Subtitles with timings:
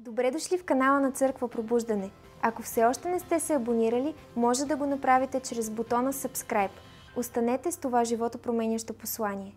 [0.00, 2.10] Добре дошли в канала на Църква Пробуждане.
[2.42, 6.70] Ако все още не сте се абонирали, може да го направите чрез бутона Subscribe.
[7.16, 9.54] Останете с това живото променящо послание.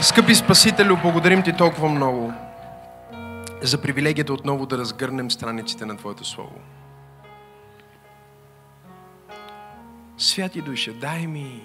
[0.00, 2.32] Скъпи Спасителю, благодарим Ти толкова много
[3.62, 6.60] за привилегията отново да разгърнем страниците на Твоето Слово.
[10.18, 11.62] Святи Душа, дай ми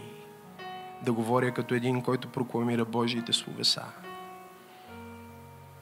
[1.06, 4.03] да говоря като един, който прокламира Божиите словеса.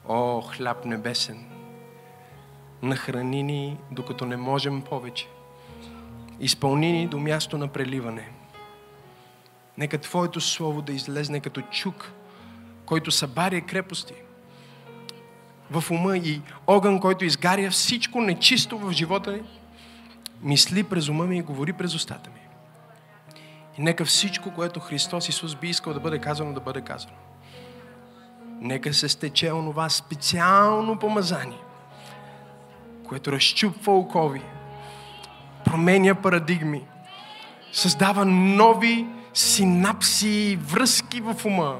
[0.08, 1.44] О, хляб небесен,
[2.82, 5.28] нахрани ни, докато не можем повече.
[6.40, 8.28] Изпълни ни до място на преливане.
[9.78, 12.12] Нека Твоето Слово да излезне като чук,
[12.86, 14.14] който събаря крепости
[15.70, 19.42] в ума и огън, който изгаря всичко нечисто в живота ни,
[20.42, 22.40] мисли през ума ми и говори през устата ми.
[23.78, 27.14] И нека всичко, което Христос Исус би искал да бъде казано, да бъде казано.
[28.62, 31.58] Нека се стече онова специално помазание,
[33.08, 34.42] което разчупва окови,
[35.64, 36.86] променя парадигми,
[37.72, 41.78] създава нови синапси, връзки в ума.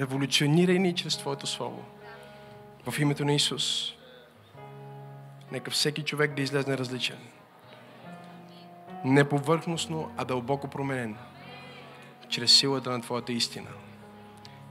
[0.00, 1.84] Революционирай ни чрез Твоето Слово.
[2.90, 3.92] В името на Исус.
[5.52, 7.18] Нека всеки човек да излезне различен.
[9.04, 11.16] Не повърхностно, а дълбоко променен.
[12.28, 13.68] Чрез силата на Твоята истина.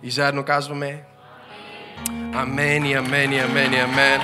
[0.03, 1.03] И заедно казваме
[2.33, 4.21] Амен и амен и амен и амен.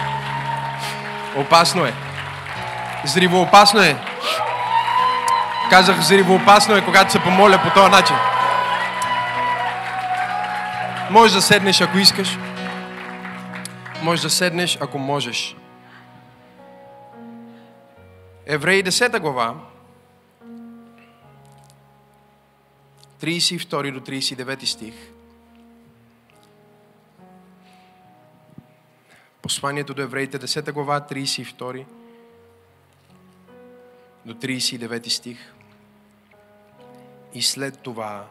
[1.38, 1.94] Опасно е.
[3.06, 3.96] Зривоопасно е.
[5.70, 8.16] Казах, зривоопасно е, когато се помоля по този начин.
[11.12, 12.38] Може да седнеш, ако искаш.
[14.02, 15.56] Може да седнеш, ако можеш.
[18.46, 19.54] Евреи 10 глава,
[23.22, 25.13] 32 до 39 стих.
[29.44, 31.86] Посланието до евреите 10 глава, 32
[34.26, 35.54] до 39 стих.
[37.34, 38.28] И след това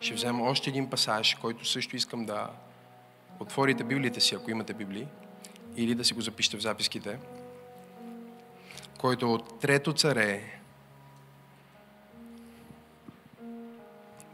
[0.00, 2.50] ще взема още един пасаж, който също искам да
[3.40, 5.06] отворите Библията си, ако имате Библии,
[5.76, 7.18] или да си го запишете в записките,
[8.98, 10.60] който е от Трето царе,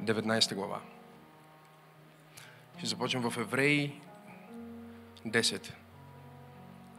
[0.02, 0.80] 19 глава.
[2.78, 4.00] Ще започнем в Евреи
[5.26, 5.72] 10.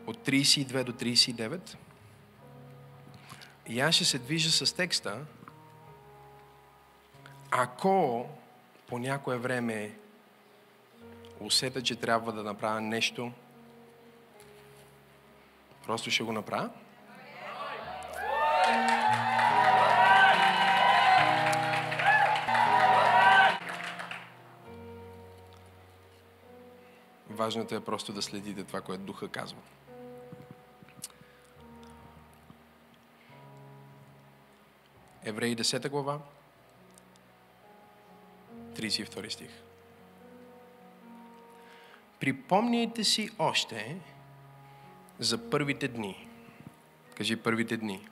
[0.08, 1.76] От 32 до 39.
[3.68, 5.26] И аз ще се движа с текста,
[7.52, 8.26] ако
[8.88, 9.98] по някое време
[11.40, 13.32] усета, че трябва да направя нещо,
[15.86, 16.70] просто ще го направя.
[27.44, 29.60] Важното е просто да следите това, което Духа казва.
[35.24, 36.20] Евреи 10 глава,
[38.74, 39.50] 32 стих.
[42.20, 44.02] Припомняйте си още
[45.20, 46.28] за първите дни.
[47.16, 48.08] Кажи първите дни.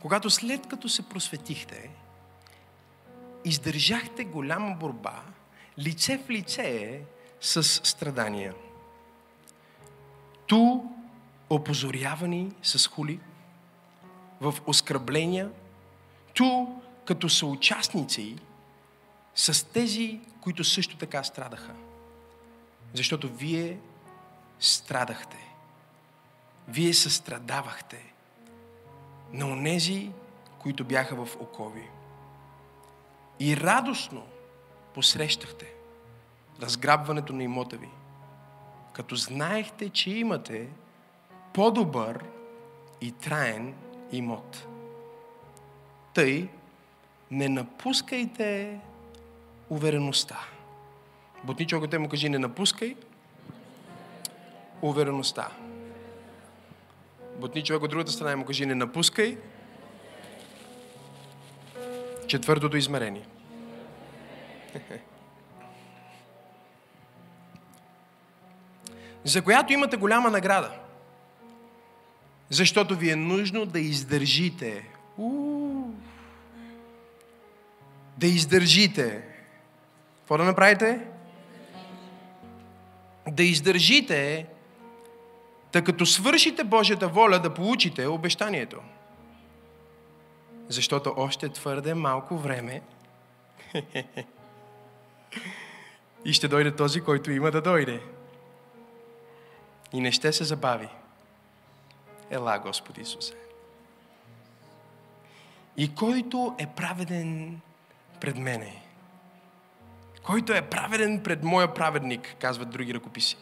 [0.00, 1.90] Когато след като се просветихте,
[3.44, 5.22] издържахте голяма борба,
[5.78, 7.00] лице в лице
[7.40, 8.54] с страдания.
[10.46, 10.82] Ту
[11.50, 13.20] опозорявани с хули,
[14.40, 15.50] в оскърбления,
[16.34, 16.66] ту
[17.04, 18.36] като съучастници
[19.34, 21.74] с тези, които също така страдаха.
[22.94, 23.78] Защото вие
[24.60, 25.54] страдахте.
[26.68, 28.12] Вие състрадавахте
[29.32, 30.10] на онези,
[30.58, 31.88] които бяха в окови.
[33.40, 34.26] И радостно
[34.94, 35.72] посрещахте
[36.62, 37.88] разграбването на имота ви,
[38.92, 40.68] като знаехте, че имате
[41.54, 42.24] по-добър
[43.00, 43.74] и траен
[44.12, 44.66] имот.
[46.14, 46.48] Тъй
[47.30, 48.78] не напускайте
[49.70, 50.38] увереността.
[51.44, 52.96] Бутни човекът му кажи, не напускай
[54.82, 55.48] увереността.
[57.36, 59.38] Бутни човек от другата страна му кажи, не напускай
[62.26, 63.26] четвъртото измерение.
[69.24, 70.70] За която имате голяма награда.
[72.50, 74.88] Защото ви е нужно да издържите.
[78.18, 79.22] Да издържите.
[80.18, 81.00] Какво да направите?
[83.28, 84.46] Да издържите,
[85.72, 88.80] да като свършите Божията воля да получите обещанието.
[90.68, 92.82] Защото още твърде малко време
[96.24, 98.02] И ще дойде този, който има да дойде.
[99.92, 100.88] И не ще се забави.
[102.30, 103.34] Ела, Господи Исусе.
[105.76, 107.60] И който е праведен
[108.20, 108.82] пред мене,
[110.22, 113.36] който е праведен пред моя праведник, казват други ръкописи,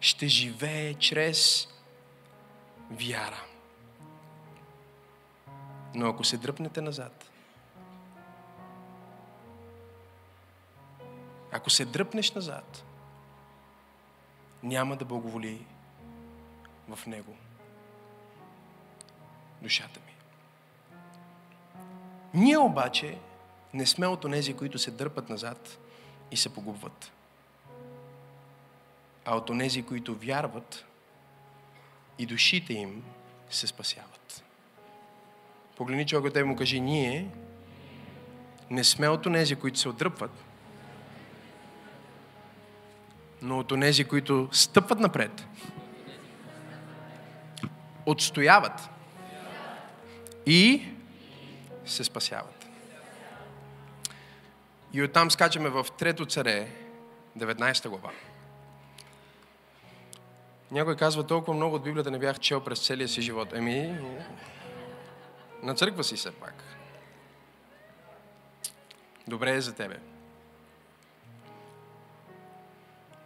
[0.00, 1.68] ще живее чрез
[2.90, 3.42] вяра.
[5.94, 7.31] Но ако се дръпнете назад,
[11.52, 12.84] ако се дръпнеш назад,
[14.62, 15.66] няма да благоволи
[16.88, 17.36] в него
[19.62, 20.12] душата ми.
[22.34, 23.18] Ние обаче
[23.74, 25.78] не сме от онези, които се дърпат назад
[26.30, 27.12] и се погубват,
[29.24, 30.84] а от онези, които вярват
[32.18, 33.04] и душите им
[33.50, 34.44] се спасяват.
[35.76, 37.28] Погледни човека, те му кажи, ние
[38.70, 40.44] не сме от онези, които се отдръпват,
[43.42, 45.46] но от онези, които стъпват напред,
[48.06, 48.90] отстояват
[50.46, 50.82] и
[51.84, 52.66] се спасяват.
[54.92, 56.68] И оттам скачаме в Трето царе,
[57.38, 58.10] 19 глава.
[60.70, 63.52] Някой казва, толкова много от Библията не бях чел през целия си живот.
[63.52, 63.98] Еми,
[65.62, 66.64] на църква си все пак.
[69.28, 70.11] Добре е за тебе.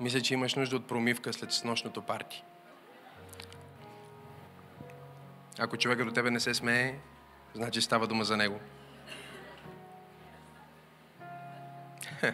[0.01, 2.43] Мисля, че имаш нужда от промивка след снощното парти.
[5.59, 6.95] Ако човека до тебе не се смее,
[7.55, 8.61] значи става дума за него.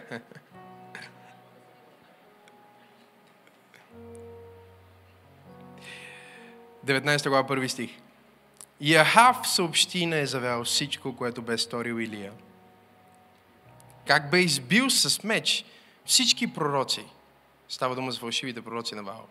[6.85, 7.91] 19 глава, първи стих.
[8.79, 12.31] И Ахав съобщи на Езавел всичко, което бе сторил Илия.
[14.07, 15.65] Как бе избил с меч
[16.05, 17.05] всички пророци.
[17.73, 19.27] Става дума за фалшивите пророци на Ваал.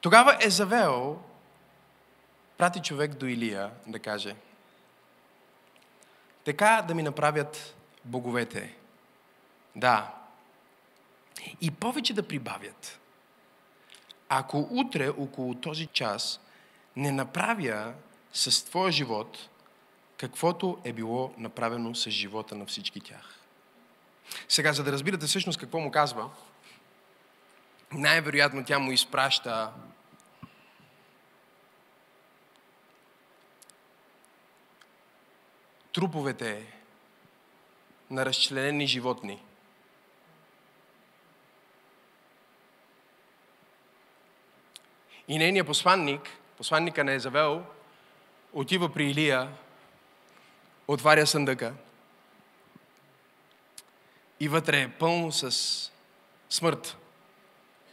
[0.00, 1.22] Тогава Езавел
[2.58, 4.36] прати човек до Илия да каже
[6.44, 7.74] така да ми направят
[8.04, 8.76] боговете.
[9.76, 10.14] Да.
[11.60, 13.00] И повече да прибавят.
[14.28, 16.40] Ако утре около този час
[16.96, 17.94] не направя
[18.32, 19.48] с твоя живот
[20.16, 23.38] каквото е било направено с живота на всички тях.
[24.48, 26.30] Сега, за да разбирате всъщност какво му казва,
[27.94, 29.72] най-вероятно тя му изпраща
[35.92, 36.72] труповете
[38.10, 39.42] на разчленени животни.
[45.28, 47.64] И нейният посланник, посланника на Езавел,
[48.52, 49.52] отива при Илия,
[50.88, 51.74] отваря съндъка
[54.40, 55.90] и вътре е пълно с
[56.50, 57.01] смърт.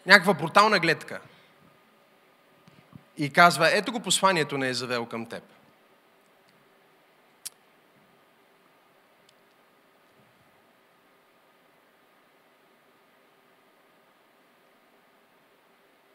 [0.06, 1.22] Някаква брутална гледка.
[3.18, 5.44] И казва, ето го посланието на Езавел към теб.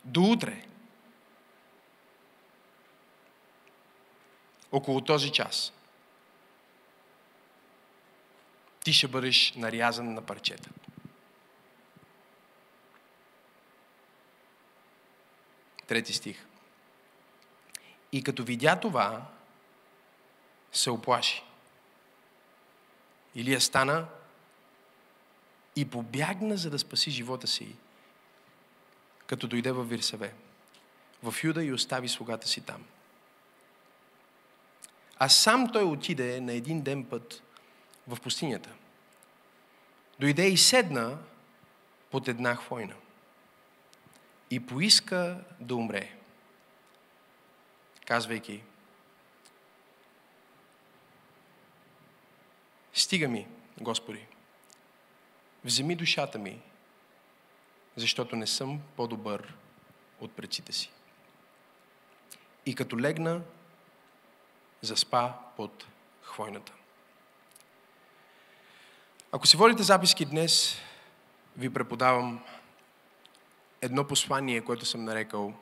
[0.04, 0.64] До утре.
[4.72, 5.72] Около този час.
[8.84, 10.70] Ти ще бъдеш нарязан на парчета.
[15.86, 16.46] Трети стих.
[18.12, 19.22] И като видя това,
[20.72, 21.42] се оплаши.
[23.34, 24.06] Илия стана
[25.76, 27.76] и побягна, за да спаси живота си
[29.26, 30.34] като дойде в Вирсаве,
[31.22, 32.84] в Юда и остави слугата си там.
[35.18, 37.42] А сам той отиде на един ден път
[38.08, 38.70] в пустинята.
[40.20, 41.18] Дойде и седна
[42.10, 42.94] под една хвойна
[44.50, 46.16] и поиска да умре,
[48.06, 48.62] казвайки,
[52.96, 53.46] Стига ми,
[53.80, 54.26] Господи,
[55.64, 56.62] вземи душата ми
[57.96, 59.54] защото не съм по-добър
[60.20, 60.90] от предците си.
[62.66, 63.40] И като легна,
[64.82, 65.86] заспа под
[66.22, 66.72] хвойната.
[69.32, 70.76] Ако си водите записки днес,
[71.56, 72.44] ви преподавам
[73.84, 75.54] едно послание, което съм нарекал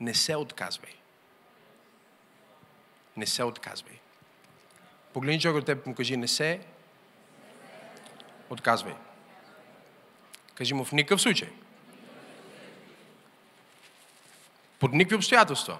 [0.00, 0.94] Не се отказвай.
[3.16, 3.98] Не се отказвай.
[5.12, 6.60] Погледни човек от теб му кажи Не се
[8.50, 8.94] отказвай.
[10.54, 11.48] Кажи му в никакъв случай.
[14.78, 15.78] Под никакви обстоятелства.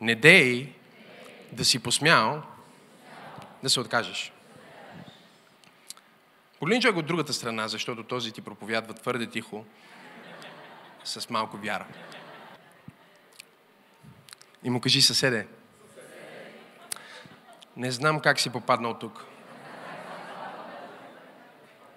[0.00, 0.72] Не дей
[1.52, 2.42] да си посмял
[3.62, 4.32] да се откажеш.
[6.60, 9.64] Погледни човек от другата страна, защото този ти проповядва твърде тихо,
[11.04, 11.86] с малко вяра.
[14.64, 15.46] И му кажи съседе,
[17.76, 19.24] не знам как си попаднал тук.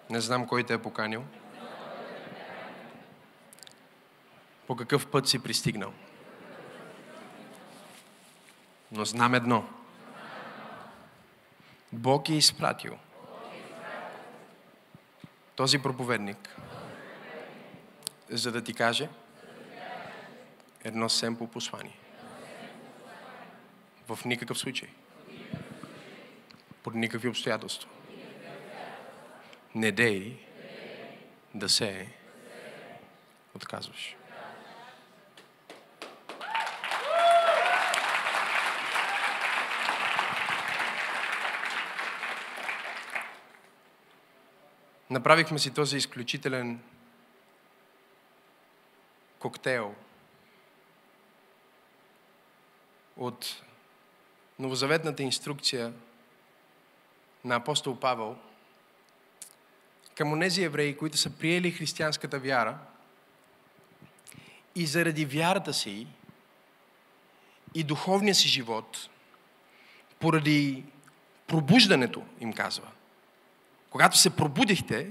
[0.10, 1.24] Не знам кой те е поканил.
[4.68, 5.94] По какъв път си пристигнал.
[8.92, 9.68] Но знам едно.
[11.92, 12.98] Бог е изпратил
[15.64, 16.56] този проповедник,
[18.30, 19.10] за да ти каже
[20.84, 21.98] едно семпо послание.
[24.08, 24.90] В никакъв случай.
[26.84, 27.90] Под никакви обстоятелства.
[29.76, 30.38] Не дей
[31.54, 32.08] да се
[33.56, 34.16] отказваш.
[45.14, 46.80] Направихме си този изключителен
[49.40, 49.96] коктейл
[53.18, 53.62] от
[54.60, 55.94] новозаветната инструкция
[57.46, 58.38] на апостол Павел
[60.16, 62.78] към онези евреи, които са приели християнската вяра
[64.76, 66.08] и заради вярата си
[67.74, 69.10] и духовния си живот,
[70.20, 70.86] поради
[71.48, 72.92] пробуждането, им казва–
[73.94, 75.08] когато се пробудихте,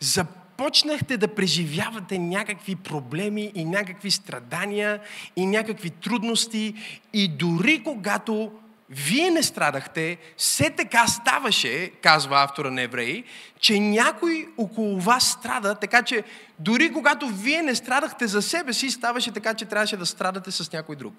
[0.00, 5.00] започнахте да преживявате някакви проблеми и някакви страдания
[5.36, 6.74] и някакви трудности
[7.12, 8.52] и дори когато
[8.90, 13.24] вие не страдахте, все така ставаше, казва автора на Евреи,
[13.60, 16.24] че някой около вас страда, така че
[16.58, 20.72] дори когато вие не страдахте за себе си, ставаше така, че трябваше да страдате с
[20.72, 21.14] някой друг.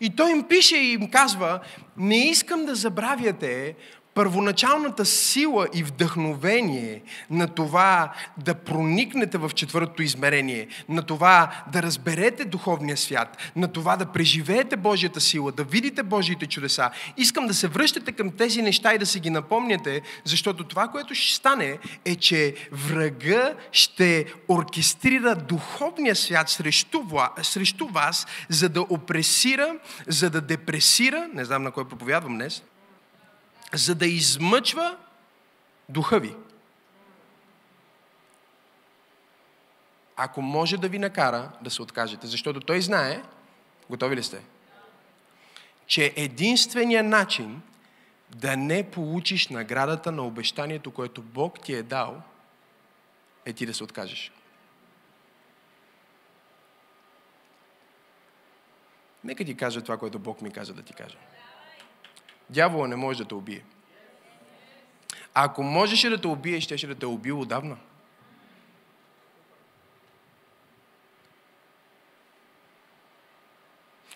[0.00, 1.60] И той им пише и им казва,
[1.96, 3.74] не искам да забравяте
[4.18, 12.44] първоначалната сила и вдъхновение на това да проникнете в четвъртото измерение, на това да разберете
[12.44, 16.90] духовния свят, на това да преживеете Божията сила, да видите Божиите чудеса.
[17.16, 21.14] Искам да се връщате към тези неща и да се ги напомняте, защото това, което
[21.14, 27.02] ще стане, е, че врага ще оркестрира духовния свят срещу,
[27.42, 32.62] срещу вас, за да опресира, за да депресира, не знам на кой проповядвам днес,
[33.74, 34.96] за да измъчва
[35.88, 36.34] духа ви.
[40.16, 43.22] Ако може да ви накара да се откажете, защото той знае,
[43.90, 44.42] готови ли сте?
[45.86, 47.62] Че единственият начин
[48.28, 52.22] да не получиш наградата на обещанието, което Бог ти е дал,
[53.44, 54.32] е ти да се откажеш.
[59.24, 61.18] Нека ти кажа това, което Бог ми каза да ти кажа.
[62.50, 63.62] Дявола не може да те убие.
[65.34, 67.76] Ако можеше да те убие, щеше да те е убил отдавна.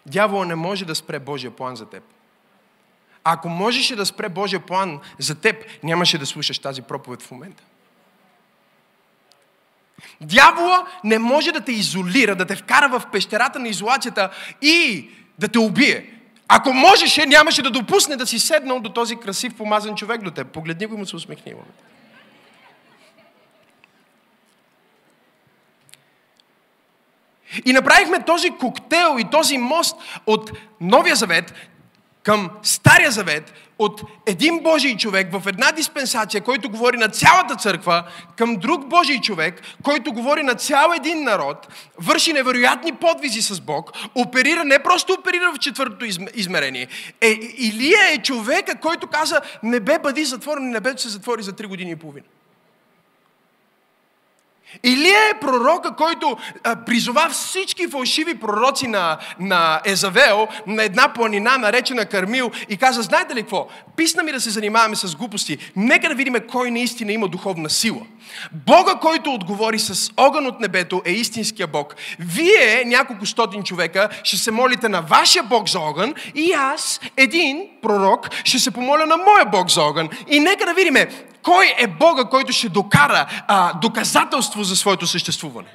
[0.06, 2.04] Дявола не може да спре Божия план за теб.
[3.24, 7.62] Ако можеше да спре Божия план за теб, нямаше да слушаш тази проповед в момента.
[10.20, 14.30] Дявола не може да те изолира, да те вкара в пещерата на изолацията
[14.62, 16.21] и да те убие.
[16.54, 20.46] Ако можеше, нямаше да допусне да си седнал до този красив, помазан човек до теб.
[20.46, 21.54] Погледни го и му се усмехни.
[27.64, 31.54] И направихме този коктейл и този мост от Новия Завет
[32.22, 38.04] към Стария Завет от един Божий човек в една диспенсация, който говори на цялата църква,
[38.36, 43.92] към друг Божий човек, който говори на цял един народ, върши невероятни подвизи с Бог,
[44.14, 46.88] оперира, не просто оперира в четвъртото измерение.
[47.20, 51.90] Е, Илия е човека, който каза, небе бъди затворен, небето се затвори за три години
[51.90, 52.26] и половина.
[54.82, 56.36] Илия е пророка, който
[56.86, 63.34] призова всички фалшиви пророци на, на Езавел на една планина, наречена Кармил, и каза, знаете
[63.34, 63.68] ли какво?
[63.96, 65.58] Писна ми да се занимаваме с глупости.
[65.76, 68.00] Нека да видим кой наистина има духовна сила.
[68.52, 71.94] Бога, който отговори с огън от небето, е истинския Бог.
[72.18, 77.68] Вие, няколко стотин човека, ще се молите на вашия Бог за огън и аз, един
[77.82, 80.08] пророк, ще се помоля на моя Бог за огън.
[80.28, 80.96] И нека да видим
[81.42, 85.68] кой е Бога, който ще докара а, доказателство за своето съществуване.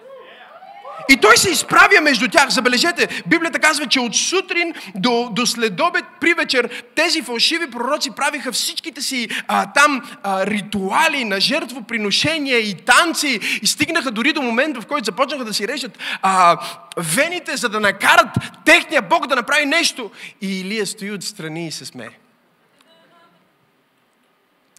[1.09, 2.49] И той се изправя между тях.
[2.49, 8.51] Забележете, Библията казва, че от сутрин до, до следобед, при вечер, тези фалшиви пророци правиха
[8.51, 14.81] всичките си а, там а, ритуали на жертвоприношения и танци и стигнаха дори до момента,
[14.81, 16.57] в който започнаха да си режат а,
[16.97, 18.29] вените, за да накарат
[18.65, 20.11] техния Бог да направи нещо.
[20.41, 22.09] И Илия стои отстрани и се смее.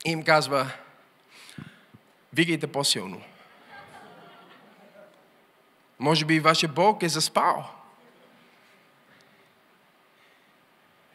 [0.04, 0.70] И им казва,
[2.32, 3.22] викайте по-силно.
[5.98, 7.70] Може би и вашия Бог е заспал.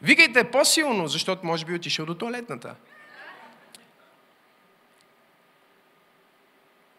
[0.02, 2.74] Викайте по-силно, защото може би е отишъл до туалетната.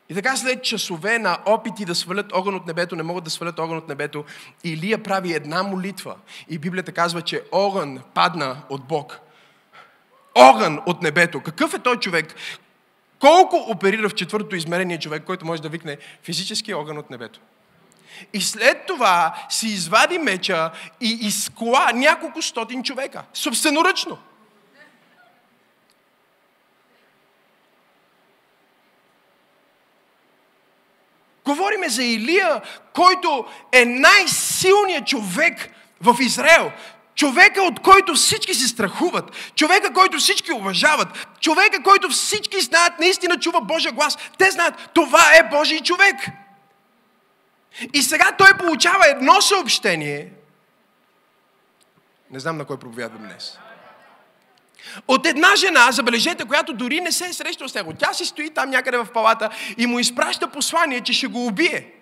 [0.10, 3.60] И така след часове на опити да свалят огън от небето, не могат да свалят
[3.60, 4.26] огън от небето,
[4.64, 6.16] Илия прави една молитва.
[6.50, 9.20] И Библията казва, че огън падна от Бог.
[10.36, 11.42] Огън от небето.
[11.42, 12.36] Какъв е той човек?
[13.20, 17.40] Колко оперира в четвъртото измерение човек, който може да викне физически огън от небето?
[18.34, 23.24] И след това си извади меча и изкла няколко стотин човека.
[23.34, 24.18] Собственоръчно.
[31.46, 32.62] Говориме за Илия,
[32.94, 35.70] който е най-силният човек
[36.02, 36.72] в Израел.
[37.16, 39.52] Човека, от който всички се страхуват.
[39.56, 41.28] Човека, който всички уважават.
[41.42, 44.18] Човека, който всички знаят, наистина чува Божия глас.
[44.38, 46.16] Те знаят, това е Божий човек.
[47.94, 50.32] И сега той получава едно съобщение.
[52.32, 53.60] Не знам на кой проповядвам днес.
[55.08, 57.94] От една жена, забележете, която дори не се е срещала с него.
[58.00, 61.95] Тя си стои там някъде в палата и му изпраща послание, че ще го убие.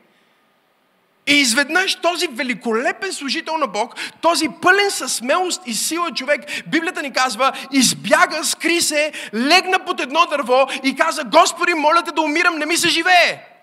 [1.27, 7.01] И изведнъж този великолепен служител на Бог, този пълен със смелост и сила човек, Библията
[7.01, 12.21] ни казва, избяга, скри се, легна под едно дърво и каза, Господи, моля те да
[12.21, 13.53] умирам, не ми се живее.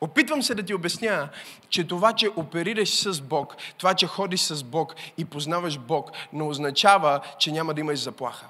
[0.00, 1.28] Опитвам се да ти обясня,
[1.68, 6.42] че това, че оперираш с Бог, това, че ходиш с Бог и познаваш Бог, не
[6.42, 8.46] означава, че няма да имаш заплаха.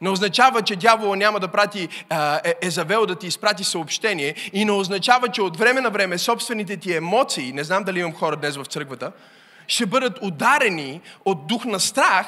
[0.00, 1.88] Не означава, че дявола няма да прати
[2.44, 6.76] е, Езавел да ти изпрати съобщение и не означава, че от време на време собствените
[6.76, 9.12] ти емоции, не знам дали имам хора днес в църквата,
[9.66, 12.26] ще бъдат ударени от дух на страх,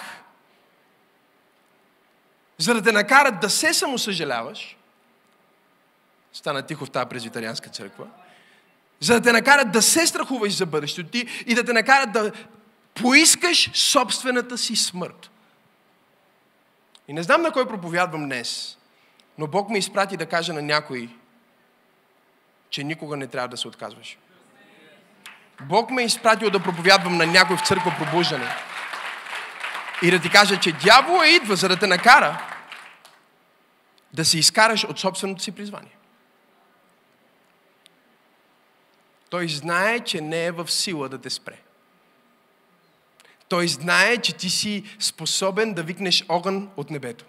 [2.59, 4.76] за да те накарат да се самосъжаляваш
[6.33, 8.07] Стана тихо в тази презвитарианска църква.
[9.00, 12.33] За да те накарат да се страхуваш за бъдещето ти и да те накарат да
[12.94, 15.31] поискаш собствената си смърт.
[17.09, 18.79] И не знам на кой проповядвам днес,
[19.38, 21.09] но Бог ме изпрати да кажа на някой,
[22.71, 24.18] че никога не трябва да се отказваш.
[25.61, 28.49] Бог ме е изпратил да проповядвам на някой в църква пробуждане.
[30.03, 32.42] И да ти кажа, че дявола идва, за да те накара
[34.12, 35.97] да се изкараш от собственото си призвание.
[39.31, 41.59] Той знае, че не е в сила да те спре.
[43.48, 47.24] Той знае, че ти си способен да викнеш огън от небето.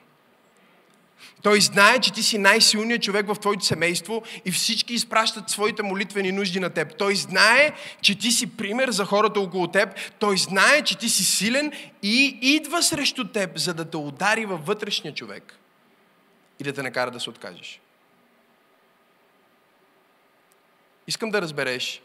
[1.41, 6.31] Той знае, че ти си най-силният човек в твоето семейство и всички изпращат своите молитвени
[6.31, 6.97] нужди на теб.
[6.97, 9.89] Той знае, че ти си пример за хората около теб.
[10.19, 11.71] Той знае, че ти си силен
[12.03, 15.59] и идва срещу теб, за да те удари във вътрешния човек
[16.59, 17.81] и да те накара да се откажеш.
[21.07, 22.01] Искам да разбереш,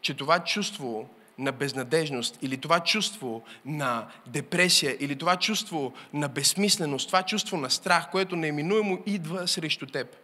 [0.00, 7.06] че това чувство на безнадежност или това чувство на депресия или това чувство на безсмисленост,
[7.06, 10.16] това чувство на страх, което неминуемо идва срещу теб,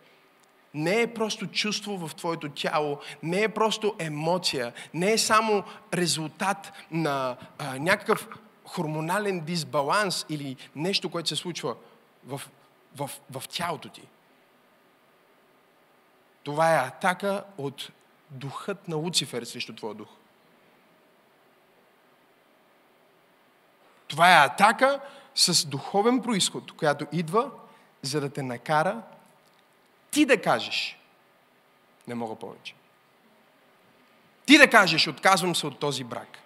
[0.75, 6.73] не е просто чувство в твоето тяло, не е просто емоция, не е само резултат
[6.91, 8.29] на а, някакъв
[8.65, 11.77] хормонален дисбаланс или нещо, което се случва
[12.27, 12.41] в,
[12.97, 14.03] в, в тялото ти.
[16.43, 17.91] Това е атака от
[18.31, 20.09] духът на Луцифер срещу твоя дух.
[24.13, 25.01] Това е атака
[25.35, 27.51] с духовен происход, която идва,
[28.03, 29.03] за да те накара
[30.11, 30.99] ти да кажеш,
[32.09, 32.75] не мога повече.
[34.47, 36.39] Ти да кажеш, отказвам се от този брак.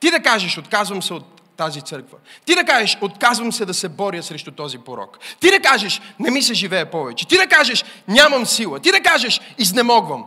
[0.00, 2.18] Ти да кажеш, отказвам се от тази църква.
[2.44, 5.18] Ти да кажеш, отказвам се да се боря срещу този порок.
[5.40, 7.28] Ти да кажеш, не ми се живее повече.
[7.28, 8.80] Ти да кажеш, нямам сила.
[8.80, 10.26] Ти да кажеш, изнемогвам.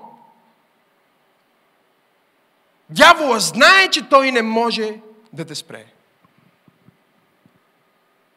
[2.89, 4.99] Дявола знае, че той не може
[5.33, 5.96] да те спре.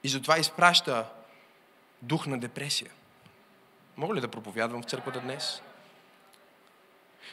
[0.04, 1.04] И затова изпраща
[2.02, 2.90] дух на депресия.
[3.96, 5.62] Мога ли да проповядвам в църквата днес?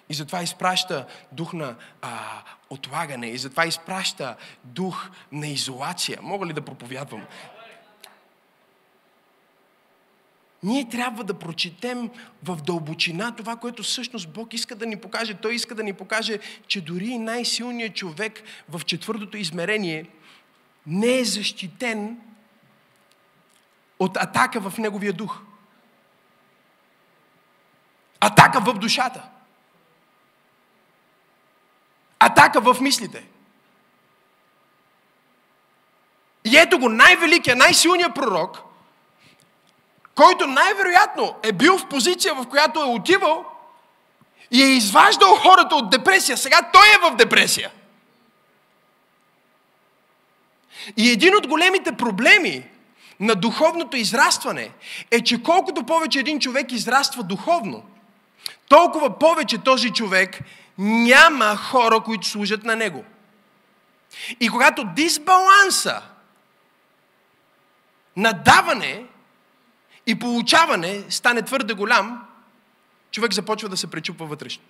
[0.10, 3.28] И затова изпраща дух на а, отлагане.
[3.28, 6.20] И затова изпраща дух на изолация.
[6.22, 7.26] Мога ли да проповядвам?
[10.64, 12.10] Ние трябва да прочетем
[12.44, 15.34] в дълбочина това, което всъщност Бог иска да ни покаже.
[15.34, 20.06] Той иска да ни покаже, че дори най-силният човек в четвъртото измерение
[20.88, 22.20] не е защитен
[24.00, 25.40] от атака в неговия дух.
[28.20, 29.24] Атака в душата.
[32.20, 33.26] атака в мислите.
[36.46, 38.58] И ето го най-великия, най-силният пророк,
[40.16, 43.46] който най-вероятно е бил в позиция, в която е отивал
[44.52, 46.38] и е изваждал хората от депресия.
[46.38, 47.72] Сега той е в депресия.
[50.98, 52.70] И един от големите проблеми
[53.20, 54.72] на духовното израстване
[55.12, 57.86] е, че колкото повече един човек израства духовно,
[58.68, 60.40] толкова повече този човек
[60.78, 63.06] няма хора, които служат на него.
[64.40, 66.02] И когато дисбаланса
[68.16, 69.06] на даване
[70.08, 72.26] и получаване стане твърде голям,
[73.12, 74.64] човек започва да се пречупва вътрешно.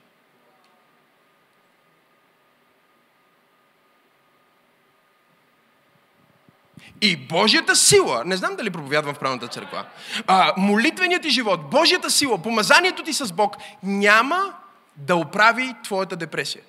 [7.01, 9.85] И Божията сила, не знам дали проповядвам в правната църква,
[10.27, 14.53] а, молитвеният ти живот, Божията сила, помазанието ти с Бог няма
[14.95, 16.61] да оправи твоята депресия.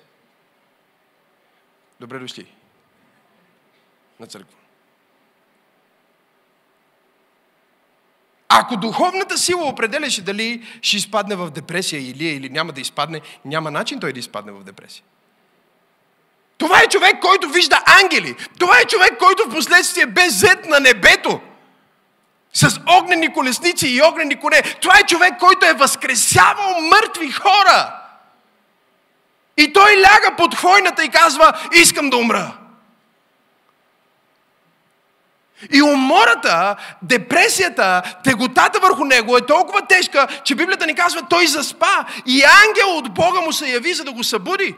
[1.99, 2.45] Добре дошли
[4.19, 4.55] на църква.
[8.49, 13.71] Ако духовната сила определяше дали ще изпадне в депресия или, или няма да изпадне, няма
[13.71, 15.03] начин той да изпадне в депресия.
[16.59, 18.35] Това е човек, който вижда ангели.
[18.59, 21.41] Това е човек, който в последствие бе зет на небето.
[22.53, 24.61] С огнени колесници и огнени коне.
[24.61, 27.95] Това е човек, който е възкресявал мъртви хора.
[29.57, 32.51] И той ляга под хвойната и казва, искам да умра.
[35.73, 42.05] И умората, депресията, теготата върху него е толкова тежка, че Библията ни казва, той заспа
[42.25, 44.75] и ангел от Бога му се яви, за да го събуди.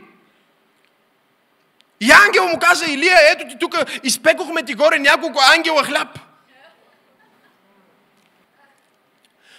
[2.01, 6.19] И ангел му каза, Илия, ето ти тук, изпекохме ти горе няколко ангела хляб.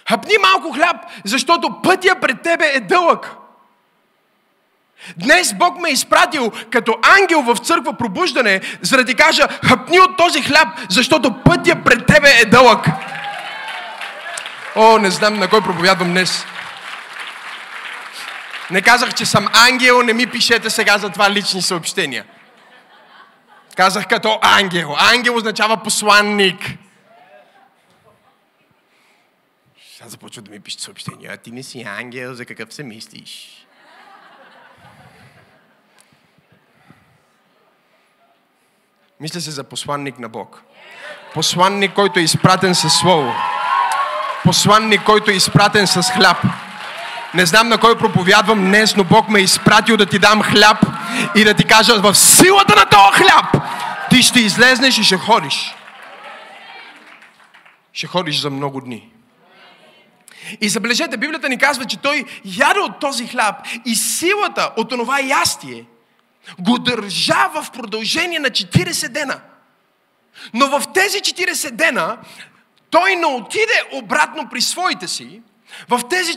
[0.09, 3.35] Хъпни малко хляб, защото пътя пред тебе е дълъг.
[5.17, 9.99] Днес Бог ме е изпратил като ангел в църква пробуждане, за да ти кажа, хъпни
[9.99, 12.85] от този хляб, защото пътя пред тебе е дълъг.
[14.75, 16.45] О, не знам на кой проповядвам днес.
[18.71, 22.25] Не казах, че съм ангел, не ми пишете сега за това лични съобщения.
[23.75, 24.95] Казах като ангел.
[24.97, 26.77] Ангел означава посланник.
[29.95, 31.31] Сега започва да ми пишат съобщения.
[31.33, 33.65] А ти не си ангел, за какъв се мислиш?
[39.19, 40.63] Мисля се за посланник на Бог.
[41.33, 43.33] Посланник, който е изпратен със Слово.
[44.43, 46.37] Посланник, който е изпратен с хляб.
[47.33, 50.77] Не знам на кой проповядвам днес, но Бог ме е изпратил да ти дам хляб
[51.35, 53.63] и да ти кажа в силата на този хляб
[54.09, 55.75] ти ще излезнеш и ще ходиш.
[57.93, 59.09] Ще ходиш за много дни.
[60.61, 65.19] И забележете, Библията ни казва, че той яде от този хляб и силата от това
[65.19, 65.85] ястие
[66.59, 69.41] го държа в продължение на 40 дена.
[70.53, 72.17] Но в тези 40 дена
[72.89, 75.41] той не отиде обратно при своите си.
[75.89, 76.33] В тези...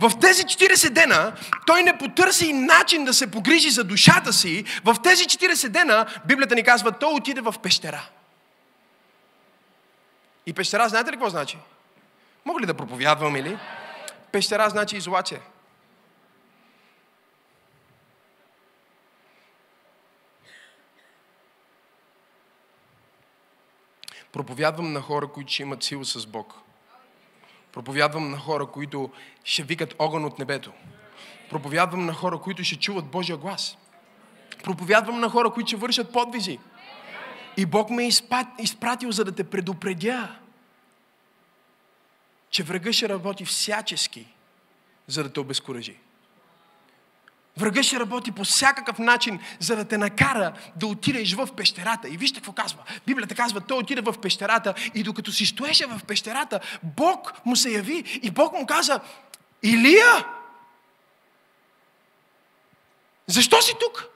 [0.00, 1.32] В тези 40 дена
[1.66, 4.64] той не потърси начин да се погрижи за душата си.
[4.84, 8.08] В тези 40 дена Библията ни казва, той отиде в пещера.
[10.46, 11.58] И пещера, знаете ли какво значи?
[12.44, 13.58] Мога ли да проповядвам или?
[14.32, 15.40] Пещера значи изолация.
[24.32, 26.65] Проповядвам на хора, които ще имат сила с Бог.
[27.76, 29.10] Проповядвам на хора, които
[29.44, 30.72] ще викат огън от небето.
[31.50, 33.76] Проповядвам на хора, които ще чуват Божия глас.
[34.64, 36.58] Проповядвам на хора, които ще вършат подвизи.
[37.56, 38.10] И Бог ме е
[38.58, 40.36] изпратил, за да те предупредя,
[42.50, 44.26] че врага ще работи всячески,
[45.06, 45.96] за да те обезкуражи.
[47.58, 52.08] Врага ще работи по всякакъв начин, за да те накара да отидеш в пещерата.
[52.08, 52.84] И вижте какво казва.
[53.06, 57.70] Библията казва, той отиде в пещерата и докато си стоеше в пещерата, Бог му се
[57.70, 59.00] яви и Бог му каза,
[59.62, 60.26] Илия,
[63.26, 64.08] защо си тук?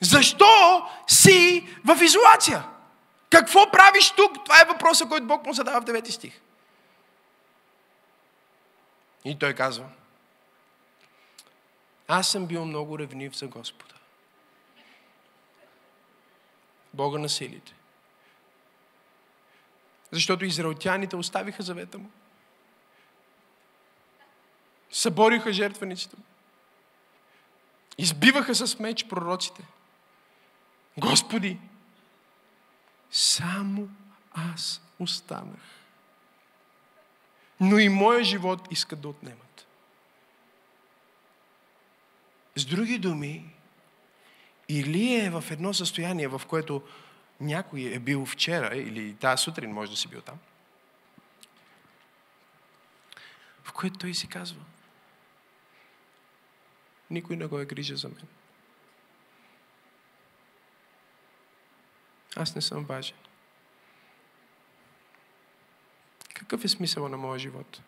[0.00, 2.64] Защо си в изолация?
[3.30, 4.44] Какво правиш тук?
[4.44, 6.40] Това е въпросът, който Бог му задава в 9 стих.
[9.24, 9.84] И той казва,
[12.08, 13.94] аз съм бил много ревнив за Господа.
[16.94, 17.74] Бога на силите.
[20.10, 22.10] Защото израелтяните оставиха завета му.
[24.90, 26.24] Събориха жертвениците му.
[27.98, 29.66] Избиваха с меч пророците.
[30.98, 31.58] Господи,
[33.10, 33.88] само
[34.32, 35.60] аз останах.
[37.60, 39.45] Но и моя живот искат да отнемат.
[42.56, 43.54] С други думи,
[44.68, 46.82] Илия е в едно състояние, в което
[47.40, 50.38] някой е бил вчера или тази сутрин може да си бил там,
[53.64, 54.60] в което той си казва,
[57.10, 58.26] никой не го е грижа за мен.
[62.36, 63.16] Аз не съм важен.
[66.34, 67.80] Какъв е смисъл на моя живот?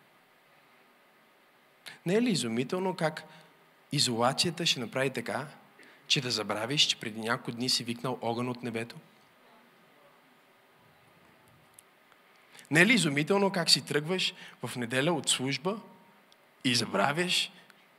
[2.05, 3.23] Не е ли изумително как
[3.91, 5.47] изолацията ще направи така,
[6.07, 8.95] че да забравиш, че преди няколко дни си викнал огън от небето?
[12.71, 15.77] Не е ли изумително как си тръгваш в неделя от служба
[16.63, 17.51] и забравяш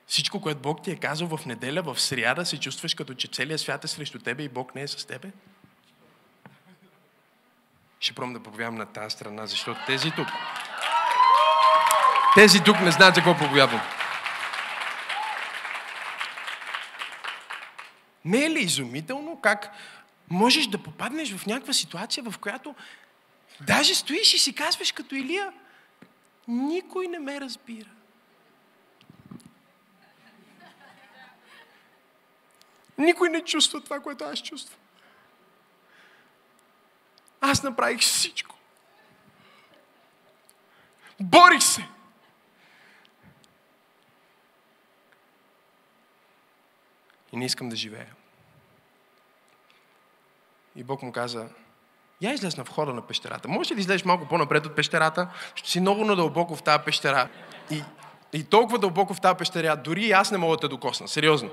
[0.06, 3.60] всичко, което Бог ти е казал в неделя, в сряда се чувстваш като че целият
[3.60, 5.30] свят е срещу тебе и Бог не е с тебе?
[8.00, 10.28] Ще пробвам да проповядам на тази страна, защото тези тук,
[12.34, 13.80] тези тук не знаят за какво проповядвам.
[18.24, 19.72] Не е ли изумително как
[20.30, 22.74] можеш да попаднеш в някаква ситуация, в която
[23.60, 25.52] даже стоиш и си казваш като Илия,
[26.48, 27.88] никой не ме разбира.
[32.98, 34.80] Никой не чувства това, което аз чувствам.
[37.40, 38.56] Аз направих всичко.
[41.20, 41.86] Борих се.
[47.32, 48.14] И не искам да живея.
[50.76, 51.48] И Бог му каза,
[52.20, 53.48] я излез на входа на пещерата.
[53.48, 55.28] Може ли да излезеш малко по-напред от пещерата?
[55.54, 57.28] Ще си много надълбоко в тази пещера.
[57.70, 57.82] И,
[58.32, 61.08] и толкова дълбоко в тази пещера, дори и аз не мога да те докосна.
[61.08, 61.50] Сериозно.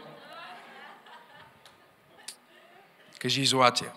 [3.20, 3.92] Кажи изолация.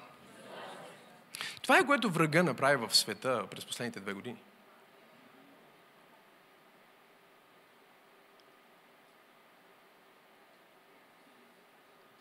[1.63, 4.37] Това е което врага направи в света през последните две години.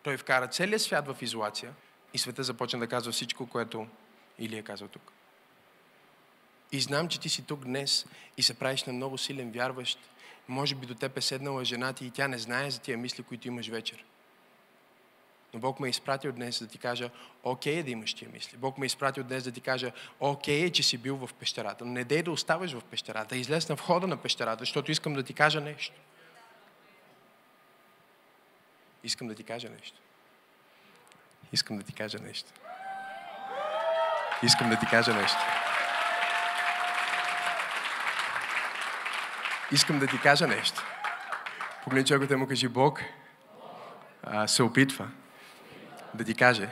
[0.04, 1.74] Той вкара целият свят в изолация
[2.14, 3.88] и света започна да казва всичко, което
[4.40, 5.12] Или е казал тук.
[6.72, 8.06] И знам, че ти си тук днес
[8.38, 10.00] и се правиш на много силен вярващ.
[10.48, 13.24] Може би до теб е седнала жена ти и тя не знае за тия мисли,
[13.24, 14.06] които имаш вечер.
[15.54, 17.10] Но Бог ме е изпратил днес да ти кажа,
[17.44, 18.58] окей е да имаш тия мисли.
[18.58, 21.86] Бог ме е изпратил днес да ти кажа, окей е, че си бил в пещерата.
[21.86, 23.38] Но не дей да оставаш в пещерата.
[23.38, 25.96] Излез на входа на пещерата, защото искам да ти кажа нещо.
[29.04, 29.98] Искам да ти кажа нещо.
[31.52, 32.50] Искам да ти кажа нещо.
[34.44, 35.38] Искам да ти кажа нещо.
[39.72, 40.84] Искам да ти кажа нещо.
[41.84, 43.02] Погледни човекът му кажи, Бог
[44.24, 45.10] а, се опитва
[46.14, 46.70] да ти каже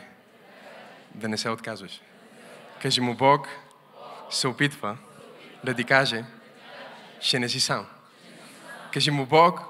[1.15, 2.01] да не се отказваш.
[2.81, 3.47] Кажи му, Бог
[4.29, 4.97] се опитва
[5.63, 6.25] да ти каже,
[7.19, 7.87] ще не си сам.
[8.93, 9.61] Кажи му, Бог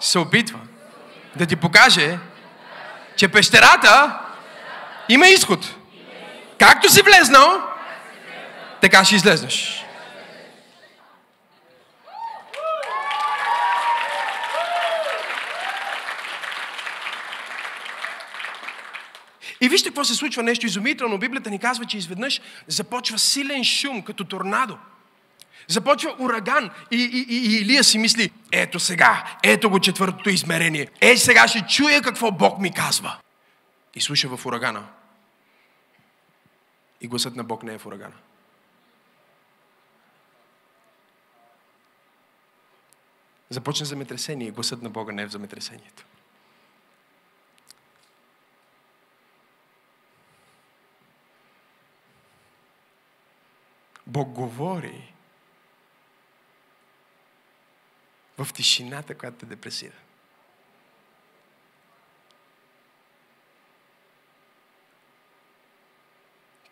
[0.00, 0.60] се опитва
[1.36, 2.18] да ти покаже,
[3.16, 4.18] че пещерата
[5.08, 5.74] има изход.
[6.58, 7.62] Както си влезнал,
[8.80, 9.84] така ще излезнеш.
[19.60, 21.18] И вижте какво се случва нещо изумително.
[21.18, 24.78] Библията ни казва, че изведнъж започва силен шум, като торнадо.
[25.68, 30.88] Започва ураган и, и, и, Илия си мисли, ето сега, ето го четвъртото измерение.
[31.00, 33.16] Е, сега ще чуя какво Бог ми казва.
[33.94, 34.86] И слуша в урагана.
[37.00, 38.14] И гласът на Бог не е в урагана.
[43.50, 46.04] Започна земетресение и гласът на Бога не е в земетресението.
[54.06, 55.11] Бог говори
[58.44, 59.96] в тишината, която те депресира.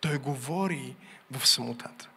[0.01, 0.97] Той говори
[1.31, 2.09] в самотата.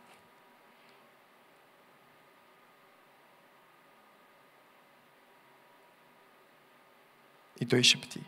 [7.61, 8.23] И той шепти.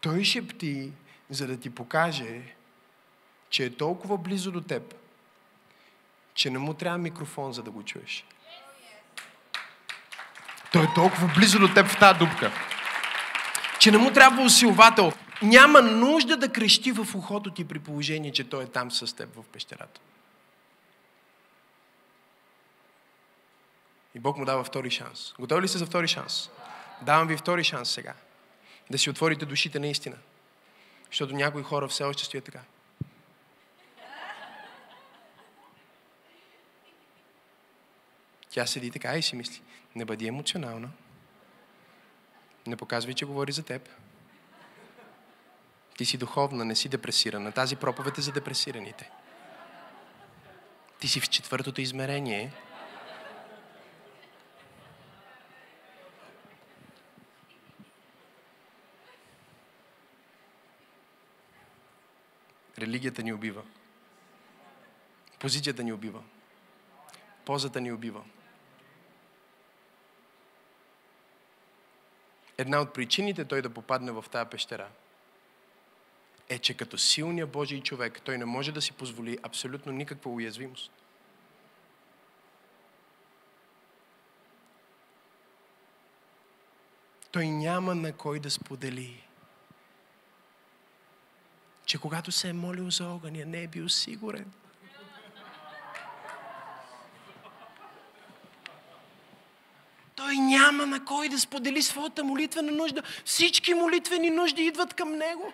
[0.00, 0.92] Той шепти,
[1.30, 2.54] за да ти покаже,
[3.50, 4.94] че е толкова близо до теб,
[6.34, 8.24] че не му трябва микрофон, за да го чуеш.
[10.76, 12.52] Той е толкова близо до теб в тази дупка,
[13.78, 15.12] че не му трябва усилвател.
[15.42, 19.34] Няма нужда да крещи в ухото ти при положение, че той е там с теб
[19.36, 20.00] в пещерата.
[24.14, 25.34] И Бог му дава втори шанс.
[25.38, 26.50] Готови ли сте за втори шанс?
[27.02, 28.14] Давам ви втори шанс сега.
[28.90, 30.16] Да си отворите душите наистина.
[31.10, 32.60] Защото някои хора все още стоят така.
[38.56, 39.62] Тя седи така и си мисли,
[39.94, 40.88] не бъди емоционална.
[42.66, 43.88] Не показвай, че говори за теб.
[45.98, 47.52] Ти си духовна, не си депресирана.
[47.52, 49.10] Тази проповед е за депресираните.
[51.00, 52.52] Ти си в четвъртото измерение.
[62.78, 63.62] Религията ни убива.
[65.38, 66.22] Позицията ни убива.
[67.44, 68.24] Позата ни убива.
[72.58, 74.88] Една от причините той да попадне в тази пещера
[76.48, 80.92] е, че като силния Божий човек той не може да си позволи абсолютно никаква уязвимост.
[87.30, 89.26] Той няма на кой да сподели,
[91.84, 94.52] че когато се е молил за огъня, не е бил сигурен.
[100.26, 103.02] Той няма на кой да сподели своята молитвена нужда.
[103.24, 105.52] Всички молитвени нужди идват към него.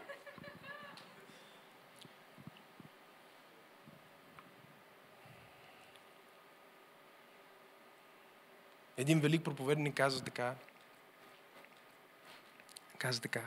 [8.97, 10.55] Един велик проповедник каза така.
[12.99, 13.43] Каза така.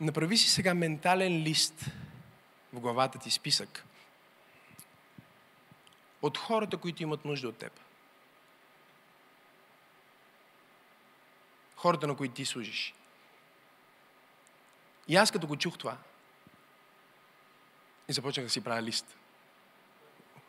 [0.00, 1.84] Направи си сега ментален лист
[2.72, 3.84] в главата ти списък
[6.22, 7.80] от хората, които имат нужда от теб.
[11.84, 12.94] Хората, на които ти служиш.
[15.08, 15.96] И аз като го чух това,
[18.08, 19.16] и започнах да си правя лист.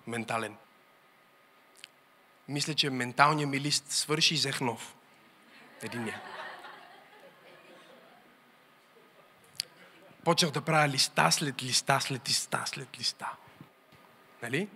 [0.07, 0.57] Ментален.
[2.47, 4.95] Мисля, че менталният ми лист свърши и взех нов.
[5.81, 6.21] Единия.
[10.23, 13.31] Почнах да правя листа след листа, след листа, след листа.
[14.41, 14.69] Нали?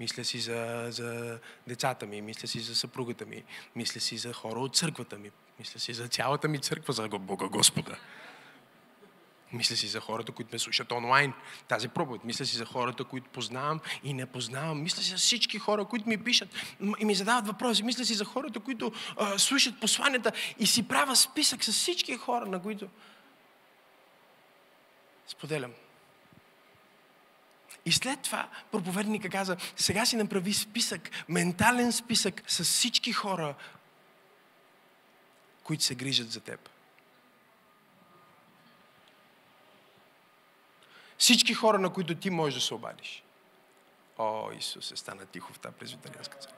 [0.00, 4.60] Мисля си за, за децата ми, мисля си за съпругата ми, мисля си за хора
[4.60, 7.96] от църквата ми, мисля си за цялата ми църква, за Бога Господа.
[9.52, 11.32] Мисля си за хората, които ме слушат онлайн.
[11.68, 12.24] Тази проповед.
[12.24, 14.82] Мисля си за хората, които познавам и не познавам.
[14.82, 16.48] Мисля си за всички хора, които ми пишат
[16.98, 17.82] и ми задават въпроси.
[17.82, 22.46] Мисля си за хората, които а, слушат посланията и си правя списък с всички хора,
[22.46, 22.88] на които
[25.28, 25.72] споделям.
[27.86, 33.54] И след това проповедника каза, сега си направи списък, ментален списък с всички хора,
[35.66, 36.68] които се грижат за теб.
[41.18, 43.22] Всички хора, на които ти можеш да се обадиш.
[44.18, 46.56] О, Исус, е стана тихо в тази презвитарианска църква.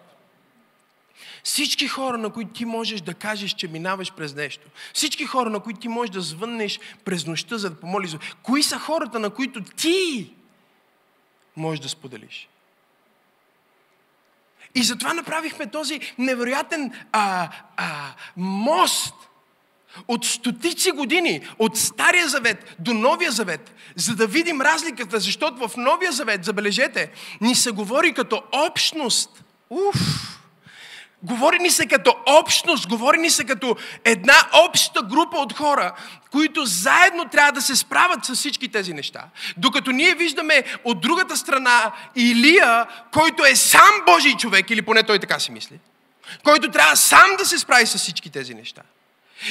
[1.45, 4.69] Всички хора, на които ти можеш да кажеш, че минаваш през нещо.
[4.95, 8.17] Всички хора, на които ти можеш да звъннеш през нощта, за да помолиш.
[8.43, 10.35] Кои са хората, на които ти
[11.57, 12.49] можеш да споделиш?
[14.75, 19.15] И затова направихме този невероятен а, а, мост
[20.09, 25.77] от стотици години, от Стария завет до Новия завет, за да видим разликата, защото в
[25.77, 29.45] Новия завет, забележете, ни се говори като общност.
[29.71, 30.38] Уф!
[31.23, 35.93] Говори ни се като общност, говори ни се като една обща група от хора,
[36.31, 39.25] които заедно трябва да се справят с всички тези неща.
[39.57, 45.19] Докато ние виждаме от другата страна Илия, който е сам Божий човек, или поне той
[45.19, 45.79] така си мисли,
[46.45, 48.83] който трябва сам да се справи с всички тези неща.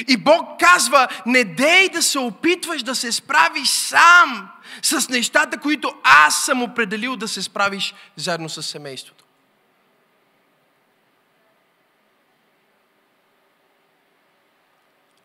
[0.08, 4.48] И Бог казва, не дей да се опитваш да се справиш сам
[4.82, 9.17] с нещата, които аз съм определил да се справиш заедно с семейството.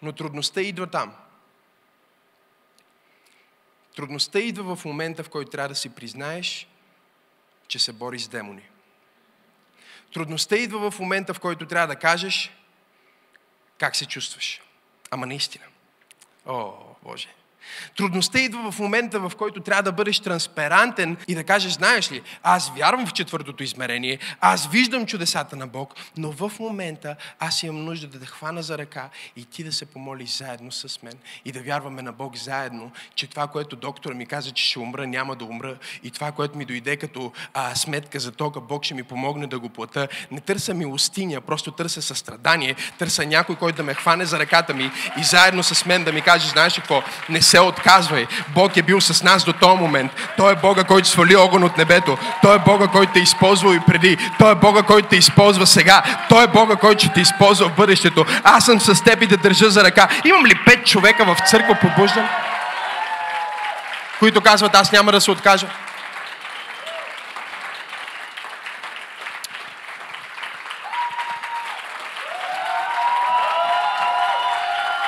[0.03, 1.15] Но трудността идва там.
[3.95, 6.67] Трудността идва в момента, в който трябва да си признаеш,
[7.67, 8.69] че се бори с демони.
[10.13, 12.51] Трудността идва в момента, в който трябва да кажеш
[13.77, 14.61] как се чувстваш.
[15.11, 15.65] Ама наистина.
[16.45, 17.29] О, Боже.
[17.97, 22.21] Трудността идва в момента, в който трябва да бъдеш транспарантен и да кажеш, знаеш ли,
[22.43, 27.85] аз вярвам в четвъртото измерение, аз виждам чудесата на Бог, но в момента аз имам
[27.85, 31.13] нужда да те хвана за ръка и ти да се помолиш заедно с мен
[31.45, 35.07] и да вярваме на Бог заедно, че това, което доктора ми каза, че ще умра,
[35.07, 38.93] няма да умра и това, което ми дойде като а, сметка за тога, Бог ще
[38.93, 40.07] ми помогне да го плата.
[40.31, 44.91] Не търся милостиня, просто търся състрадание, търся някой, който да ме хване за ръката ми
[45.19, 48.27] и заедно с мен да ми каже, знаеш какво, не се отказвай.
[48.47, 50.11] Бог е бил с нас до този момент.
[50.37, 52.17] Той е Бога, който свали огън от небето.
[52.41, 54.17] Той е Бога, който те е използвал и преди.
[54.39, 56.03] Той е Бога, който те използва сега.
[56.29, 58.25] Той е Бога, който ще те използва в бъдещето.
[58.43, 60.07] Аз съм с теб и да държа за ръка.
[60.25, 62.27] Имам ли пет човека в църква побуждан?
[64.19, 65.67] Които казват, аз няма да се откажа.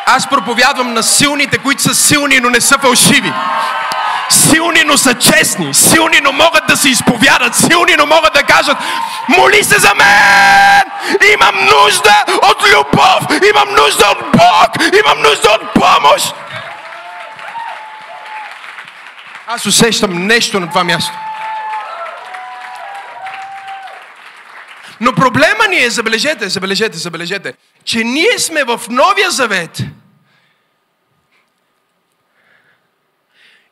[0.06, 3.34] Аз проповядвам на силните, които са силни, но не са фалшиви.
[4.30, 5.74] Силни, но са честни.
[5.74, 7.56] Силни, но могат да се изповядат.
[7.56, 8.78] Силни, но могат да кажат
[9.30, 10.84] Моли се за мен!
[11.34, 13.42] Имам нужда от любов!
[13.50, 14.94] Имам нужда от Бог!
[15.06, 16.36] Имам нужда от помощ!
[19.48, 21.14] Аз усещам нещо на това място.
[25.02, 27.54] Но проблема ни е, забележете, забележете, забележете,
[27.86, 29.82] че ние сме в Новия Завет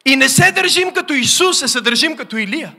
[0.05, 2.75] и не се държим като Исус, а се държим като Илия.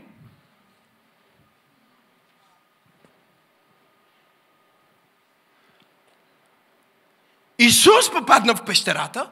[7.58, 9.30] Исус попадна в пещерата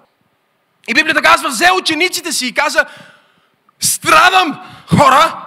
[0.89, 2.87] и Библията казва, взе учениците си и каза,
[3.81, 5.42] страдам, хора,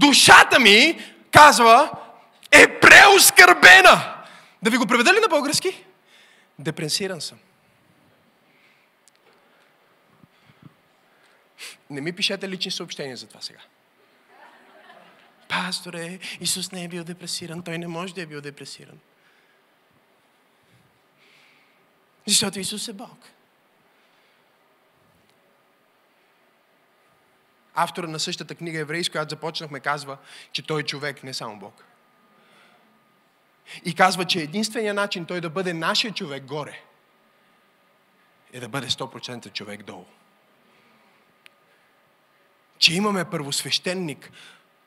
[0.00, 1.00] Душата ми,
[1.32, 1.90] казва,
[2.52, 4.24] е преоскърбена.
[4.62, 5.84] Да ви го преведа ли на български?
[6.58, 7.38] Депресиран съм.
[11.90, 13.60] Не ми пишете лични съобщения за това сега.
[15.48, 17.62] Пасторе, Исус не е бил депресиран.
[17.62, 18.98] Той не може да е бил депресиран.
[22.26, 23.18] Защото Исус е Бог.
[27.74, 30.16] Автора на същата книга Еврейска, която започнахме, казва,
[30.52, 31.84] че той е човек, не само Бог.
[33.84, 36.82] И казва, че единственият начин той да бъде нашия човек горе
[38.52, 40.04] е да бъде 100% човек долу.
[42.78, 44.30] Че имаме първосвещеник,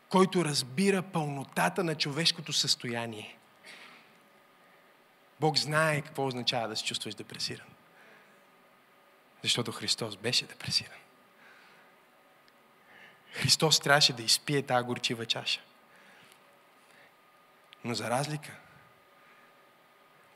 [0.10, 3.38] който разбира пълнотата на човешкото състояние.
[5.40, 7.68] Бог знае какво означава да се чувстваш депресиран.
[9.44, 11.03] Защото Христос беше депресиран.
[13.34, 15.62] Христос трябваше да изпие тази горчива чаша.
[17.84, 18.52] Но за разлика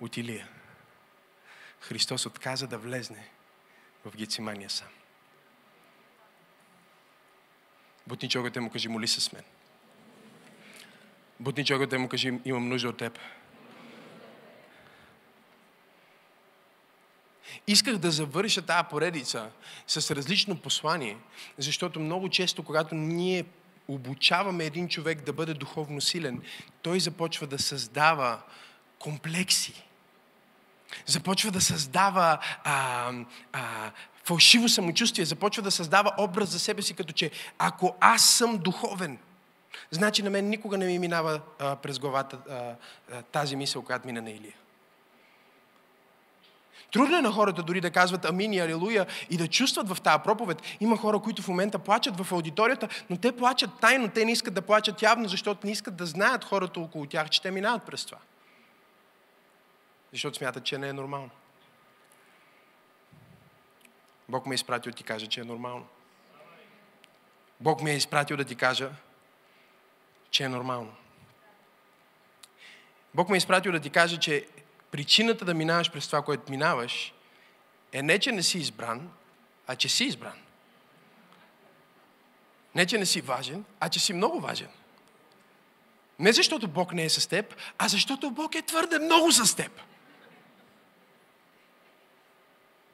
[0.02, 0.48] от Илия,
[1.82, 3.30] Христос отказа да влезне
[4.06, 4.88] в Гецимания сам.
[8.08, 8.30] Бутни
[8.60, 9.44] му кажи, моли се с мен.
[11.40, 11.66] Бутни
[11.98, 13.20] му кажи, имам нужда от теб.
[17.68, 19.50] Исках да завърша тази поредица
[19.88, 21.18] с различно послание,
[21.58, 23.46] защото много често, когато ние
[23.88, 26.42] обучаваме един човек да бъде духовно силен,
[26.82, 28.42] той започва да създава
[29.00, 29.84] комплекси.
[31.06, 33.12] Започва да създава а,
[33.54, 33.92] а,
[34.24, 39.18] фалшиво самочувствие, започва да създава образ за себе си, като че ако аз съм духовен,
[39.92, 42.38] значи на мен никога не ми минава а, през главата
[43.12, 44.54] а, тази мисъл, която мина на Илия.
[46.92, 50.24] Трудно е на хората дори да казват амин и алилуя и да чувстват в тази
[50.24, 50.62] проповед.
[50.80, 54.54] Има хора, които в момента плачат в аудиторията, но те плачат тайно, те не искат
[54.54, 58.06] да плачат явно, защото не искат да знаят хората около тях, че те минават през
[58.06, 58.18] това.
[60.12, 61.30] Защото смятат, че не е нормално.
[64.30, 65.86] Бог ме е изпратил да ти кажа, че е нормално.
[67.60, 68.90] Бог ме е изпратил да ти кажа,
[70.32, 70.94] че е нормално.
[73.14, 74.48] Бог ме е изпратил да ти каже, че
[74.98, 77.14] причината да минаваш през това, което минаваш,
[77.94, 79.10] е не, че не си избран,
[79.68, 80.34] а че си избран.
[82.76, 84.70] Не, че не си важен, а че си много важен.
[86.20, 89.72] Не защото Бог не е с теб, а защото Бог е твърде много с теб.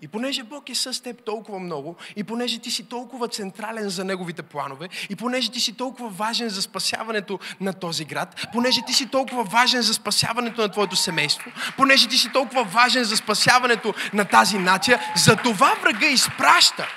[0.04, 4.04] И понеже Бог е с теб толкова много, и понеже ти си толкова централен за
[4.04, 8.94] Неговите планове, и понеже ти си толкова важен за спасяването на този град, понеже ти
[8.94, 13.94] си толкова важен за спасяването на твоето семейство, понеже ти си толкова важен за спасяването
[14.14, 16.88] на тази нация, за това врага изпраща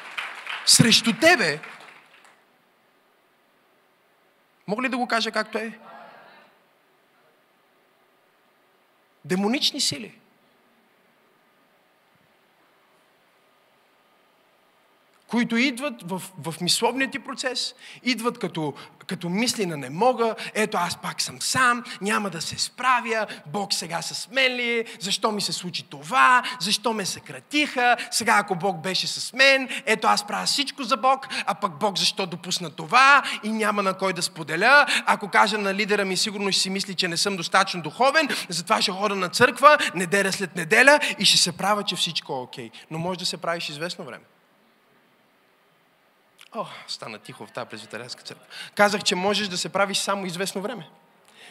[0.66, 1.60] срещу тебе.
[4.66, 5.78] Мога ли да го кажа както е?
[9.24, 10.18] Демонични сили–
[15.28, 18.74] които идват в, в мисловния ти процес, идват като,
[19.06, 23.72] като мисли на не мога, ето аз пак съм сам, няма да се справя, Бог
[23.72, 28.82] сега с мен ли защо ми се случи това, защо ме съкратиха, сега ако Бог
[28.82, 33.22] беше с мен, ето аз правя всичко за Бог, а пък Бог защо допусна това
[33.42, 36.94] и няма на кой да споделя, ако кажа на лидера ми, сигурно ще си мисли,
[36.94, 41.38] че не съм достатъчно духовен, затова ще хода на църква, неделя след неделя и ще
[41.38, 42.70] се правя, че всичко е окей.
[42.90, 44.24] Но може да се правиш известно време.
[46.56, 48.46] О, стана тихо в тази презвитарянска църква.
[48.74, 50.88] Казах, че можеш да се правиш само известно време.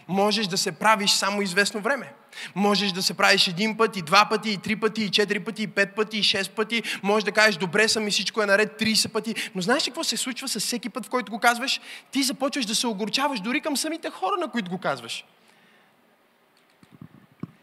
[0.07, 2.13] Можеш да се правиш само известно време.
[2.55, 5.63] Можеш да се правиш един път, и два пъти, и три пъти, и четири пъти,
[5.63, 6.83] и пет пъти, и шест пъти.
[7.03, 9.35] Можеш да кажеш, добре съм и всичко е наред 30 пъти.
[9.55, 11.81] Но знаеш ли какво се случва с всеки път, в който го казваш?
[12.11, 15.25] Ти започваш да се огорчаваш дори към самите хора, на които го казваш.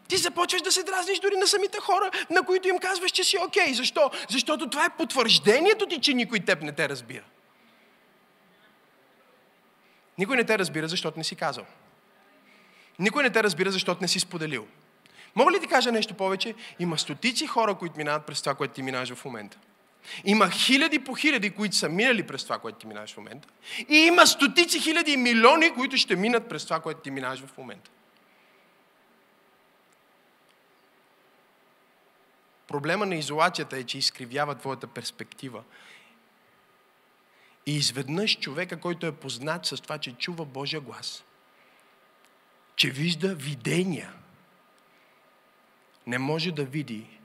[0.07, 3.37] Ти започваш да се дразниш дори на самите хора, на които им казваш, че си
[3.47, 3.67] окей.
[3.67, 3.73] Okay.
[3.73, 4.11] Защо?
[4.29, 7.23] Защото това е потвърждението ти, че никой теб не те разбира.
[10.17, 11.65] Никой не те разбира, защото не си казал.
[12.99, 14.67] Никой не те разбира, защото не си споделил.
[15.35, 16.55] Мога ли ти кажа нещо повече?
[16.79, 19.57] Има стотици хора, които минават през това, което ти минаваш в момента.
[20.23, 23.47] Има хиляди по хиляди, които са минали през това, което ти минаваш в момента.
[23.89, 27.57] И има стотици хиляди и милиони, които ще минат през това, което ти минаваш в
[27.57, 27.89] момента.
[32.67, 35.63] Проблема на изолацията е, че изкривява твоята перспектива.
[37.65, 41.23] И изведнъж човека, който е познат с това, че чува Божия глас,
[42.75, 44.13] че вижда видения,
[46.07, 47.19] не може да види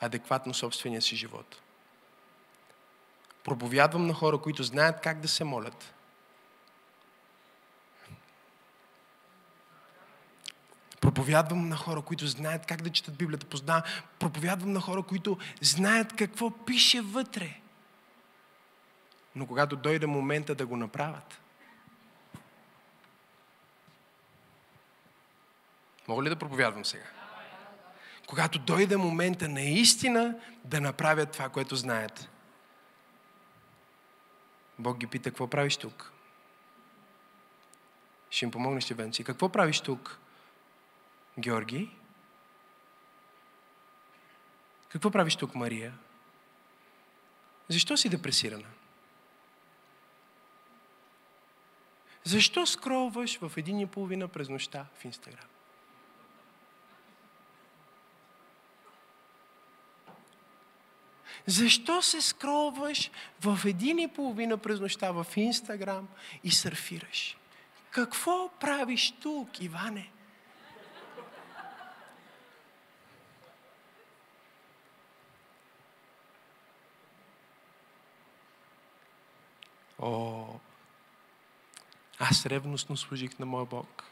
[0.00, 1.60] адекватно собствения си живот.
[3.44, 5.94] Проповядвам на хора, които знаят как да се молят.
[11.00, 13.82] Проповядвам на хора, които знаят как да четат Библията, познавам.
[14.18, 17.60] Проповядвам на хора, които знаят какво пише вътре.
[19.38, 21.40] Но когато дойде момента да го направят,
[26.08, 27.04] Мога ли да проповядвам сега?
[28.26, 32.28] Когато дойде момента наистина да направят това, което знаят.
[34.78, 36.12] Бог ги пита, какво правиш тук?
[38.30, 39.24] Ще им помогнеш ли, Венци?
[39.24, 40.18] Какво правиш тук,
[41.38, 41.96] Георги?
[44.88, 45.92] Какво правиш тук, Мария?
[47.68, 48.68] Защо си депресирана?
[52.28, 55.48] Защо скролваш в един и половина през нощта в Инстаграм?
[61.46, 63.10] Защо се скроваш
[63.40, 66.08] в един и половина през нощта в Инстаграм
[66.44, 67.36] и сърфираш?
[67.90, 70.10] Какво правиш тук, Иване?
[79.98, 80.58] О,
[82.18, 84.04] аз ревностно служих на моя Бог.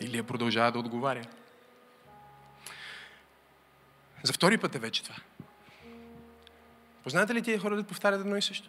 [0.00, 1.24] Или я продължава да отговаря.
[4.22, 5.16] За втори път е вече това.
[7.02, 8.68] Познавате ли тия хора да повтарят едно и също?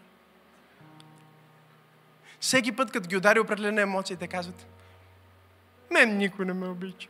[2.39, 4.67] Всеки път, като ги удари определена емоция, те казват,
[5.91, 7.09] мен никой не ме обича.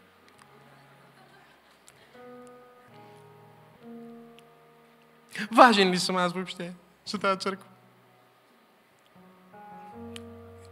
[5.51, 6.73] Важен ли съм аз въобще
[7.05, 7.67] за тази църква?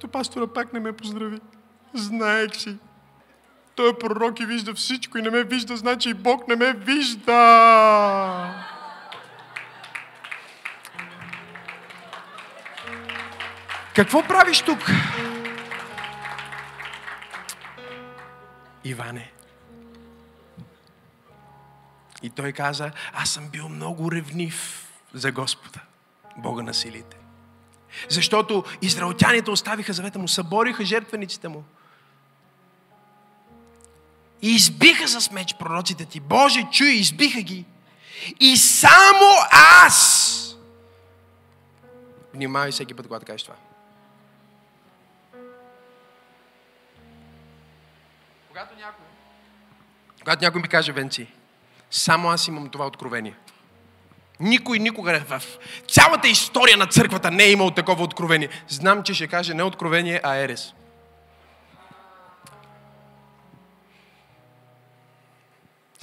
[0.04, 1.40] то пастора пак не ме поздрави.
[1.94, 2.78] Знаех си.
[3.76, 6.74] Той е пророк и вижда всичко и не ме вижда, значи и Бог не ме
[6.74, 7.34] вижда.
[13.96, 14.80] Какво правиш тук?
[18.84, 19.32] Иване.
[22.24, 25.80] И той каза, аз съм бил много ревнив за Господа,
[26.38, 27.18] Бога на силите.
[28.10, 31.64] Защото израелтяните оставиха завета му, събориха жертвениците му.
[34.42, 36.20] И избиха с меч пророците ти.
[36.20, 37.66] Боже, чуй, избиха ги.
[38.40, 39.32] И само
[39.86, 40.40] аз.
[42.34, 43.56] Внимавай всеки път, когато кажеш това.
[48.48, 49.06] Когато някой,
[50.20, 51.28] когато някой ми каже, Венци,
[51.92, 53.36] само аз имам това откровение.
[54.40, 55.42] Никой никога в
[55.88, 58.50] цялата история на църквата не е имал такова откровение.
[58.68, 60.74] Знам, че ще каже не откровение, а ерес.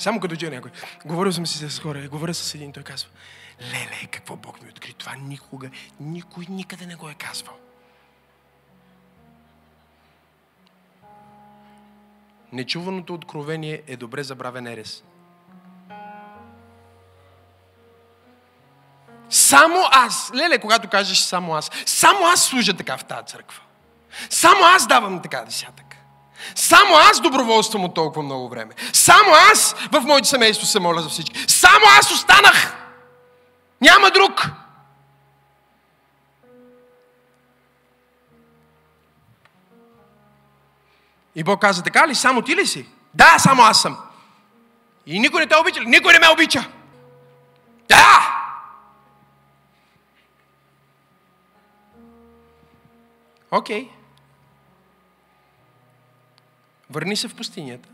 [0.01, 0.71] Само като чуя някой.
[1.05, 3.09] Говорил съм си с хора, говоря с един, той казва,
[3.63, 5.71] леле, какво Бог ми откри, това никога,
[6.01, 7.57] никой никъде не го е казвал.
[12.53, 15.03] Нечуваното откровение е добре забравен ерес.
[19.31, 23.61] Само аз, леле, когато кажеш само аз, само аз служа така в тази църква.
[24.31, 25.85] Само аз давам така десятък.
[26.55, 28.75] Само аз доброволствам от толкова много време.
[28.93, 31.45] Само аз в моето семейство се моля за всички.
[31.49, 32.77] Само аз останах.
[33.81, 34.51] Няма друг.
[41.35, 42.15] И Бог каза, така ли?
[42.15, 42.87] Само ти ли си?
[43.15, 43.99] Да, само аз съм.
[45.07, 45.81] И никой не те обича?
[45.87, 46.69] Никой не ме обича.
[47.89, 48.40] Да!
[53.51, 53.85] Окей.
[53.85, 53.91] Okay.
[56.91, 57.89] Върни се в пустинята.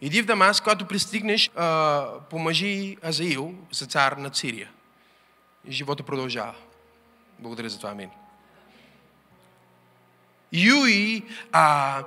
[0.00, 4.70] Иди в Дамас, когато пристигнеш, а, помажи Азаил за цар на Сирия.
[5.68, 6.54] И живота продължава.
[7.38, 8.10] Благодаря за това, амин.
[10.52, 11.22] Юи
[11.52, 12.02] а,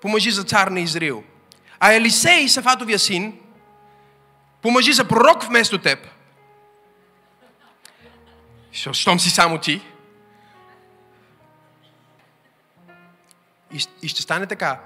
[0.00, 1.24] помъжи за цар на Израил.
[1.80, 3.40] А Елисей, Сафатовия син,
[4.62, 5.98] помъжи за пророк вместо теб.
[8.72, 9.82] Щом си само ти.
[14.02, 14.80] И, ще стане така,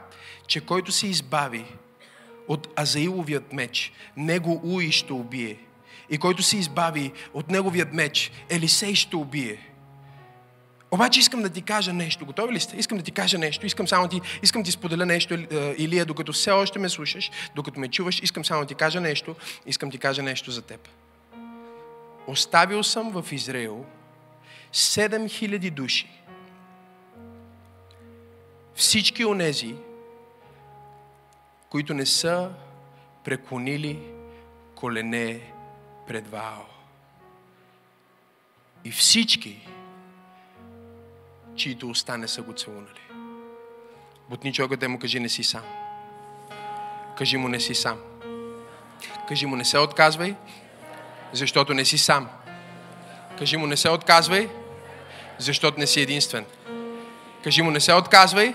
[0.47, 1.64] че който се избави
[2.49, 5.59] от Азаиловият меч, него Уи ще убие.
[6.11, 9.68] И който се избави от неговият меч, Елисей ще убие.
[10.91, 12.26] Обаче искам да ти кажа нещо.
[12.26, 12.76] Готови ли сте?
[12.76, 13.66] Искам да ти кажа нещо.
[13.66, 17.80] Искам само ти, искам ти споделя нещо, е, Илия, докато все още ме слушаш, докато
[17.80, 19.36] ме чуваш, искам само ти кажа нещо.
[19.66, 20.89] Искам ти кажа нещо за теб.
[22.26, 23.84] Оставил съм в Израил
[24.72, 26.17] 7000 души.
[28.79, 29.74] Всички онези,
[31.70, 32.51] които не са
[33.24, 34.03] преклонили
[34.74, 35.53] колене
[36.07, 36.62] пред Вао.
[38.85, 39.68] И всички,
[41.57, 43.01] чието уста не са го целунали.
[44.31, 45.64] Бутни човекът му кажи, не си сам.
[47.16, 47.99] Кажи му, не си сам.
[49.29, 50.35] Кажи му, не се отказвай,
[51.33, 52.29] защото не си сам.
[53.39, 54.49] Кажи му, не се отказвай,
[55.39, 56.47] защото не си единствен.
[57.45, 58.55] Кажи му, не се отказвай.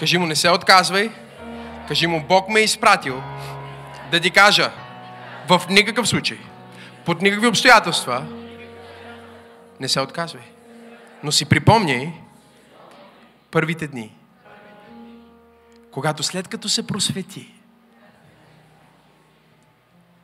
[0.00, 1.10] Кажи му, не се отказвай.
[1.88, 3.22] Кажи му, Бог ме е изпратил
[4.10, 4.72] да ти кажа
[5.48, 6.38] в никакъв случай,
[7.04, 8.26] под никакви обстоятелства,
[9.80, 10.42] не се отказвай.
[11.22, 12.12] Но си припомняй
[13.50, 14.14] първите дни,
[15.90, 17.54] когато след като се просвети,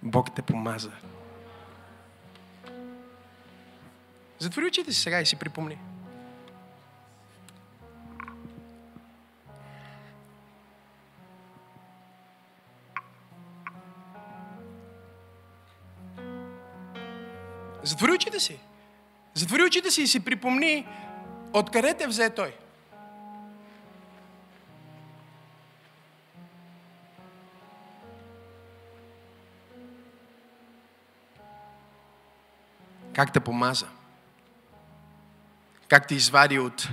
[0.02, 0.90] Бог те помаза.
[4.38, 5.78] Затвори очите си сега и си припомни.
[17.86, 18.58] Затвори очите си.
[19.34, 20.86] Затвори очите си и си припомни
[21.52, 22.56] откъде те взе той.
[33.14, 33.86] Как те помаза?
[35.88, 36.88] Как те извади от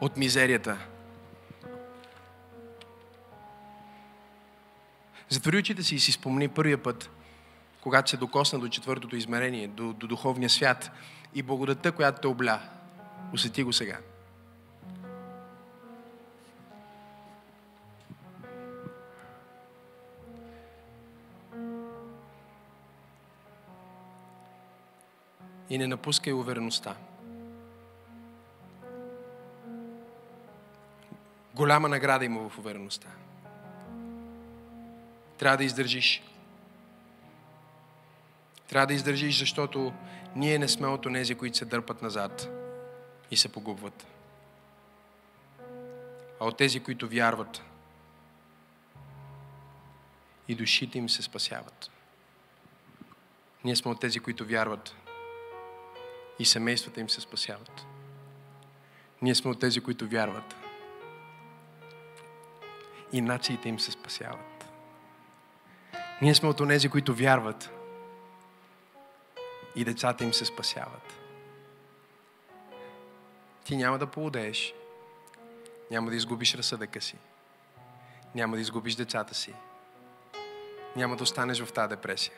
[0.00, 0.78] от мизерията?
[5.28, 7.10] Затвори очите си и си спомни първия път,
[7.80, 10.90] когато се докосна до четвъртото измерение, до, до духовния свят
[11.34, 12.60] и благодата, която те обля.
[13.34, 13.98] Усети го сега.
[25.70, 26.96] И не напускай увереността.
[31.54, 33.08] Голяма награда има в увереността.
[35.38, 36.22] Трябва да издържиш.
[38.68, 39.92] Трябва да издържиш, защото
[40.36, 42.48] ние не сме от тези, които се дърпат назад
[43.30, 44.06] и се погубват.
[46.40, 47.62] А от тези, които вярват
[50.48, 51.90] и душите им се спасяват.
[53.64, 54.94] Ние сме от тези, които вярват
[56.38, 57.86] и семействата им се спасяват.
[59.22, 60.56] Ние сме от тези, които вярват
[63.12, 64.55] и нациите им се спасяват.
[66.22, 67.70] Ние сме от онези, които вярват
[69.74, 71.18] и децата им се спасяват.
[73.64, 74.74] Ти няма да поудееш,
[75.90, 77.16] няма да изгубиш разсъдъка си,
[78.34, 79.54] няма да изгубиш децата си,
[80.96, 82.34] няма да останеш в тази депресия.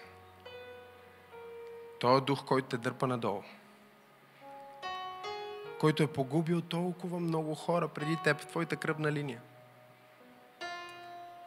[2.01, 3.43] Той е дух, който те дърпа надолу,
[5.81, 9.41] който е погубил толкова много хора преди теб в твоята кръвна линия.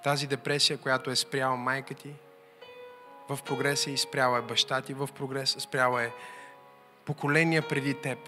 [0.04, 2.14] Тази депресия, която е спряла майка ти,
[3.30, 6.12] в прогреса и спряла е баща ти, в прогреса спряла е
[7.06, 8.20] поколения преди теб,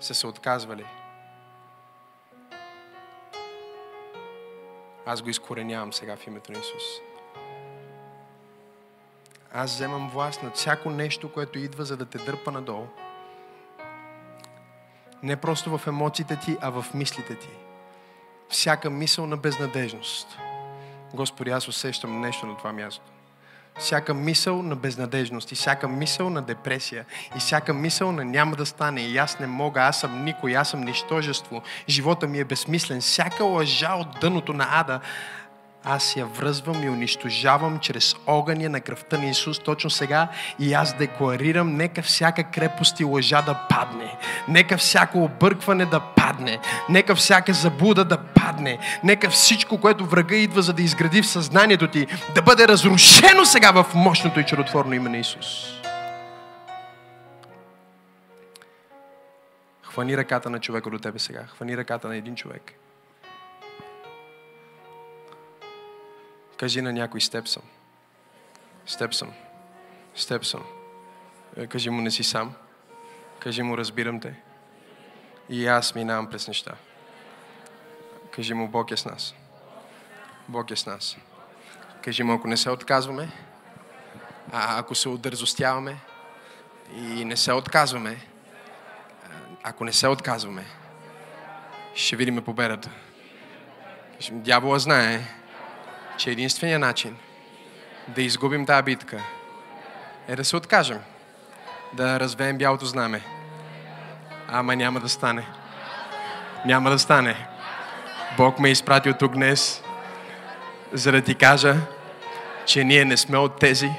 [0.00, 0.86] са се отказвали.
[5.06, 6.82] Аз го изкоренявам сега в името на Исус.
[9.52, 12.86] Аз вземам власт над всяко нещо, което идва, за да те дърпа надолу.
[15.22, 17.48] Не просто в емоциите ти, а в мислите ти
[18.50, 20.38] всяка мисъл на безнадежност.
[21.14, 23.02] Господи, аз усещам нещо на това място.
[23.78, 27.04] Всяка мисъл на безнадежност и всяка мисъл на депресия
[27.36, 30.70] и всяка мисъл на няма да стане и аз не мога, аз съм никой, аз
[30.70, 33.00] съм нищожество, живота ми е безсмислен.
[33.00, 35.00] Всяка лъжа от дъното на ада,
[35.84, 40.28] аз я връзвам и унищожавам чрез огъня на кръвта на Исус точно сега
[40.58, 44.16] и аз декларирам, нека всяка крепост и лъжа да падне.
[44.48, 46.58] Нека всяко объркване да падне.
[46.88, 48.78] Нека всяка забуда да падне.
[49.04, 53.70] Нека всичко, което врага идва за да изгради в съзнанието ти, да бъде разрушено сега
[53.70, 55.46] в мощното и чудотворно име на Исус.
[59.82, 61.42] Хвани ръката на човека до тебе сега.
[61.46, 62.79] Хвани ръката на един човек.
[66.60, 67.62] Кажи на някой, с теб съм.
[68.86, 69.32] С теб съм.
[70.14, 70.64] С теб съм.
[71.56, 72.54] Е, Кажи му, не си сам.
[73.38, 74.34] Кажи му, разбирам те.
[75.48, 76.72] И аз минавам през неща.
[78.30, 79.34] Кажи му, Бог е с нас.
[80.48, 81.16] Бог е с нас.
[82.02, 83.28] Кажи му, ако не се отказваме,
[84.52, 85.96] а ако се отдързостяваме
[86.94, 88.26] и не се отказваме,
[89.62, 90.64] ако не се отказваме,
[91.94, 92.90] ще видим победата.
[94.30, 95.39] Дявола знае,
[96.20, 97.16] че единствения начин
[98.08, 99.22] да изгубим тази битка
[100.28, 100.98] е да се откажем,
[101.92, 103.20] да развеем бялото знаме.
[104.48, 105.46] Ама няма да стане.
[106.66, 107.46] Няма да стане.
[108.36, 109.82] Бог ме е изпратил тук днес,
[110.92, 111.76] за да ти кажа,
[112.66, 113.90] че ние не сме от тези,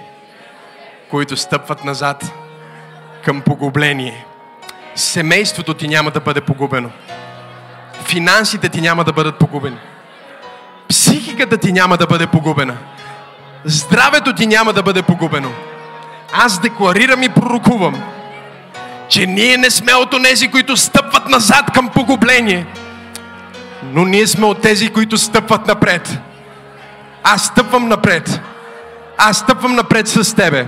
[1.09, 2.23] които стъпват назад
[3.25, 4.25] към погубление.
[4.95, 6.91] Семейството ти няма да бъде погубено.
[8.03, 9.77] Финансите ти няма да бъдат погубени.
[11.11, 12.77] Психиката ти няма да бъде погубена.
[13.65, 15.51] Здравето ти няма да бъде погубено.
[16.33, 18.03] Аз декларирам и пророкувам,
[19.09, 22.65] че ние не сме от онези, които стъпват назад към погубление,
[23.83, 26.19] но ние сме от тези, които стъпват напред.
[27.23, 28.41] Аз стъпвам напред.
[29.17, 30.67] Аз стъпвам напред с тебе.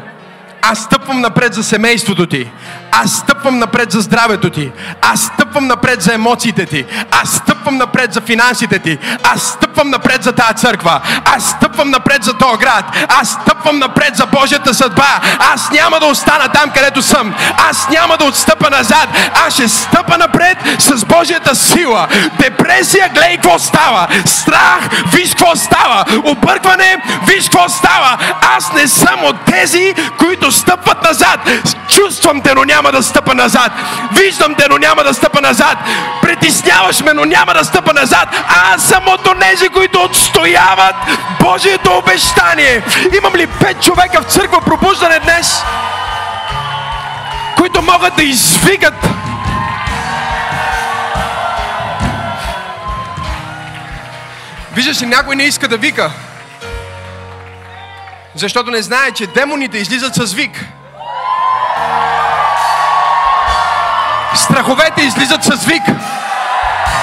[0.66, 2.52] Аз стъпвам напред за семейството ти.
[2.92, 4.72] Аз стъпвам напред за здравето ти.
[5.02, 6.86] Аз стъпвам напред за емоциите ти.
[7.12, 8.98] Аз стъпвам напред за финансите ти.
[9.24, 11.02] Аз стъпвам напред за тази църква.
[11.26, 12.86] Аз стъпвам напред за този град.
[13.10, 15.20] Аз стъпвам напред за Божията съдба.
[15.54, 17.34] Аз няма да остана там, където съм.
[17.70, 19.10] Аз няма да отстъпа назад.
[19.48, 22.08] Аз ще стъпа напред с Божията сила.
[22.40, 24.08] Депресия, гледай какво става.
[24.26, 26.06] Страх, виж какво става.
[26.24, 26.98] Объркване,
[27.28, 28.18] виж какво става.
[28.58, 31.40] Аз не съм от тези, които стъпват назад.
[31.88, 33.72] Чувствам те, но няма да стъпа назад.
[34.12, 35.78] Виждам те, но няма да стъпа назад.
[36.22, 38.30] Притесняваш ме, но няма да стъпа назад.
[38.74, 40.96] Аз съм от онези, които отстояват
[41.40, 42.84] Божието обещание.
[43.18, 45.64] Имам ли пет човека в църква пробуждане днес,
[47.58, 48.94] които могат да извикат
[54.76, 56.12] Виждаш ли, някой не иска да вика.
[58.36, 60.66] Защото не знае, че демоните излизат с вик.
[64.36, 65.84] Страховете излизат с вик.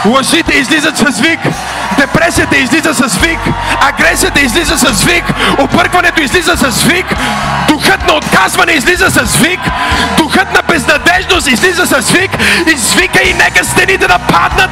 [0.04, 1.40] Лъжите излизат с вик.
[1.98, 3.38] Депресията излиза с вик.
[3.80, 5.24] Агресията излиза с вик.
[5.58, 7.06] Объркването излиза с вик.
[7.68, 9.60] Духът на отказване излиза с вик.
[10.16, 12.30] Духът на безнадежност излиза с вик.
[12.74, 14.70] Извика и нека стените да паднат.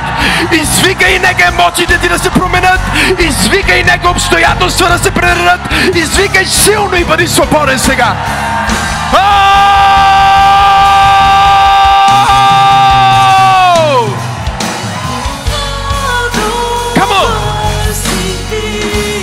[0.53, 2.81] Извика и нека емоциите ти да се променят.
[3.18, 5.61] Извика и нека обстоятелства да се прередат.
[5.95, 8.14] Извикай силно и бъди свободен сега.
[9.12, 9.78] Ау!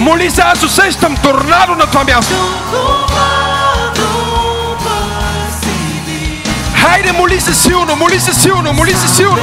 [0.05, 2.33] Моли се, аз усещам торнадо на това място.
[6.75, 9.37] Хайде, моли се силно, моли се силно, моли се силно.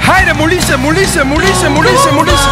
[0.00, 2.48] Хайде, моли се, моли се, моли се, моли се, моли се.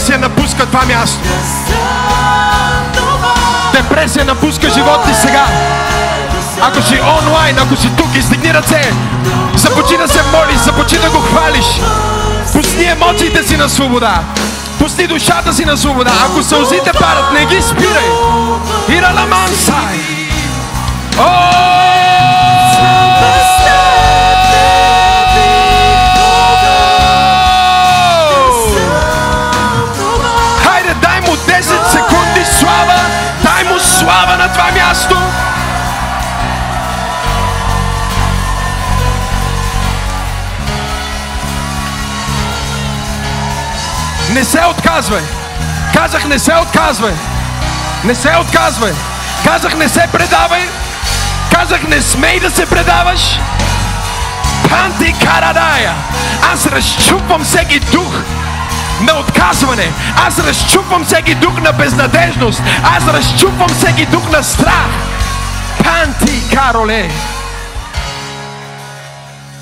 [0.00, 1.18] Депресия напуска това място.
[3.72, 5.46] Депресия напуска живота ти сега.
[6.62, 8.92] Ако си онлайн, ако си тук, издигни ръце.
[9.54, 11.66] Започни да се молиш, започни да го хвалиш.
[12.52, 14.20] Пусни емоциите си на свобода.
[14.78, 16.12] Пусни душата си на свобода.
[16.24, 18.10] Ако сълзите падат, не ги спирай.
[18.88, 20.00] Ираламан сай.
[21.16, 21.89] Хайде,
[44.34, 45.22] Не се отказвай.
[45.94, 47.12] Казах, не се отказвай.
[48.04, 48.92] Не се отказвай.
[49.44, 50.62] Казах, не се предавай.
[51.52, 53.38] Казах, не смей да се предаваш.
[54.70, 55.94] Панти Карадая.
[56.52, 58.14] Аз разчупвам всеки дух
[59.00, 59.92] на отказване.
[60.26, 62.62] Аз разчупвам всеки дух на безнадежност.
[62.96, 64.88] Аз разчупвам всеки дух на страх.
[65.84, 67.10] Панти Кароле.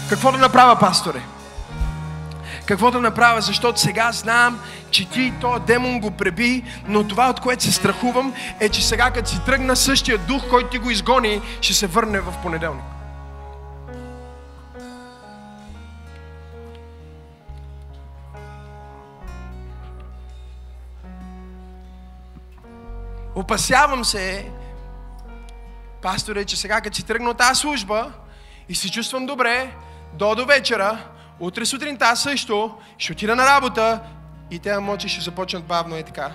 [0.08, 1.37] Какво да направя, пасторе?
[2.68, 4.60] Какво да направя, защото сега знам,
[4.90, 9.10] че ти този демон го преби, но това, от което се страхувам, е, че сега,
[9.10, 12.84] като си тръгна същия дух, който ти го изгони, ще се върне в понеделник.
[23.34, 24.50] Опасявам се,
[26.02, 28.12] пасторе, че сега като си тръгна от тази служба
[28.68, 29.70] и се чувствам добре,
[30.14, 30.98] до до вечера,
[31.40, 34.00] утре сутринта също, ще отида на работа
[34.50, 36.32] и те мочи ще започнат бавно и така.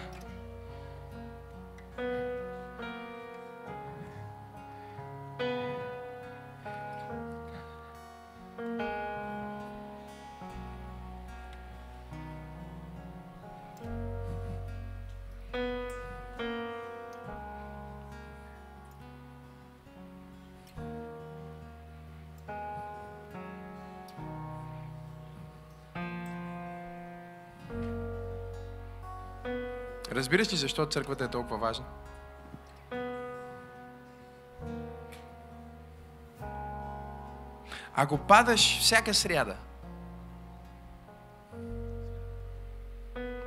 [30.15, 31.85] Разбираш ли защо църквата е толкова важна?
[37.95, 39.55] Ако падаш всяка сряда,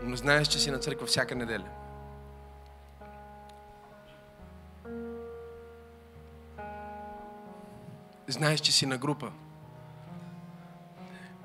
[0.03, 1.69] но знаеш, че си на църква всяка неделя,
[8.29, 9.33] знаеш, че си на група.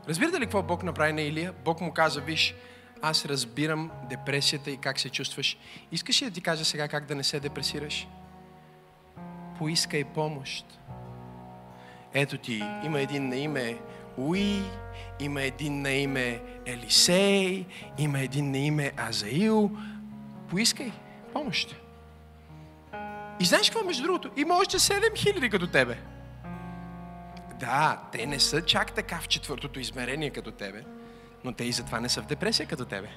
[0.09, 1.53] Разбирате ли какво Бог направи на Илия?
[1.65, 2.55] Бог му каза, виж,
[3.01, 5.57] аз разбирам депресията и как се чувстваш.
[5.91, 8.07] Искаш ли да ти кажа сега как да не се депресираш?
[9.57, 10.65] Поискай помощ.
[12.13, 13.77] Ето ти, има един на име
[14.17, 14.63] Уи,
[15.19, 17.65] има един на име Елисей,
[17.97, 19.71] има един на име Азаил.
[20.49, 20.91] Поискай
[21.33, 21.75] помощ.
[23.39, 24.31] И знаеш какво, между другото?
[24.37, 25.97] Има още 7000 като тебе.
[27.59, 30.83] Да, те не са чак така в четвъртото измерение като тебе
[31.43, 33.07] но те и затова не са в депресия като тебе.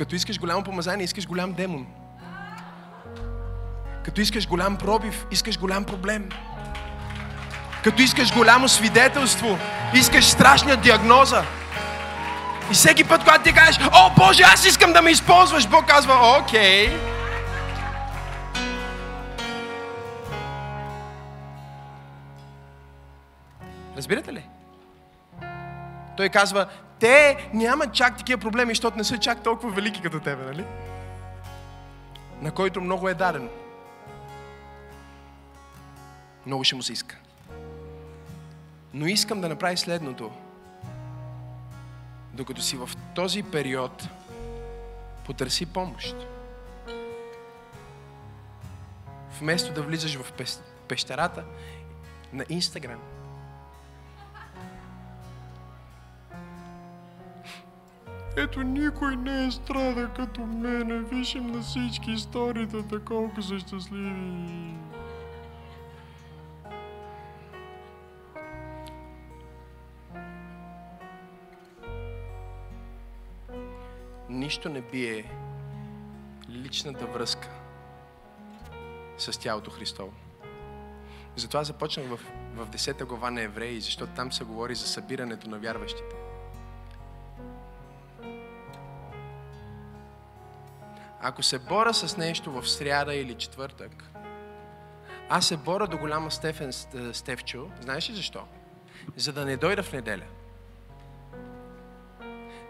[0.00, 1.86] Като искаш голямо помазание, искаш голям демон.
[4.04, 6.28] Като искаш голям пробив, искаш голям проблем.
[7.84, 9.58] Като искаш голямо свидетелство,
[9.94, 11.44] искаш страшна диагноза.
[12.70, 16.38] И всеки път, когато ти кажеш, о Боже, аз искам да ме използваш, Бог казва,
[16.40, 16.88] окей.
[16.88, 17.19] Okay.
[24.00, 24.48] Разбирате ли?
[26.16, 26.68] Той казва,
[27.00, 30.64] те нямат чак такива проблеми, защото не са чак толкова велики като тебе, нали?
[32.40, 33.48] На който много е даден.
[36.46, 37.16] Много ще му се иска.
[38.94, 40.30] Но искам да направи следното.
[42.32, 44.08] Докато си в този период,
[45.24, 46.16] потърси помощ.
[49.40, 50.32] Вместо да влизаш в
[50.88, 51.44] пещерата
[52.32, 53.00] на Инстаграм,
[58.42, 61.00] Ето никой не е страда като мене.
[61.00, 64.74] Вижим на всички историята, колко са щастливи.
[74.28, 75.24] Нищо не бие
[76.50, 77.48] личната връзка
[79.18, 80.12] с тялото Христово.
[81.36, 82.20] Затова започнах в,
[82.54, 86.19] в 10 глава на Евреи, защото там се говори за събирането на вярващите.
[91.22, 94.10] Ако се боря с нещо в сряда или четвъртък,
[95.28, 96.72] аз се боря до голяма степен,
[97.12, 97.66] Стевчо.
[97.80, 98.40] Знаеш ли защо?
[99.16, 100.24] За да не дойда в неделя.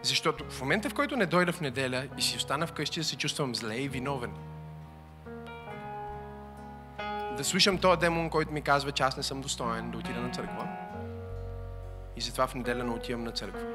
[0.03, 3.16] Защото в момента, в който не дойда в неделя и си остана вкъщи да се
[3.16, 4.32] чувствам зле и виновен,
[7.36, 10.30] да слушам този демон, който ми казва, че аз не съм достоен да отида на
[10.30, 10.68] църква.
[12.16, 13.66] И затова в неделя не отивам на църква.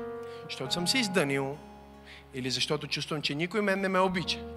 [0.43, 1.57] Защото съм се издънил
[2.33, 4.54] или защото чувствам, че никой мен не ме обича.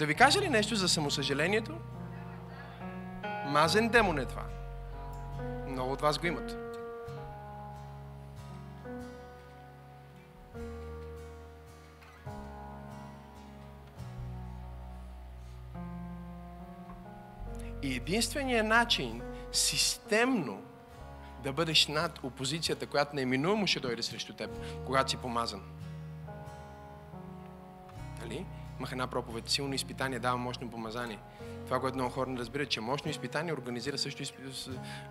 [0.00, 1.74] Да ви кажа ли нещо за самосъжалението?
[3.46, 4.44] Мазен демон е това.
[5.68, 6.56] Много от вас го имат.
[17.82, 19.22] И единственият начин
[19.52, 20.62] системно
[21.42, 24.50] да бъдеш над опозицията, която неминуемо ще дойде срещу теб,
[24.86, 25.62] когато си помазан.
[28.20, 28.46] Нали?
[28.80, 29.48] имах една проповед.
[29.48, 31.18] Силно изпитание дава мощно помазание.
[31.64, 34.34] Това, което много хора не разбират, че мощно изпитание организира също изп...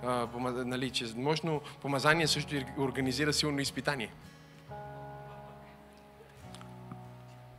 [0.03, 0.53] а, помаз...
[0.65, 4.13] нали, че мощно помазание също организира силно изпитание.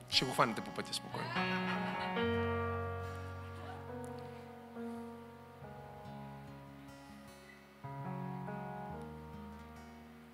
[0.09, 1.29] Ще го хванете по пътя спокойно.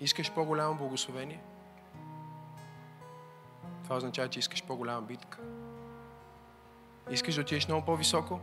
[0.00, 1.40] Искаш по-голямо благословение?
[3.84, 5.38] Това означава, че искаш по-голяма битка.
[7.10, 8.40] Искаш да отидеш много по-високо?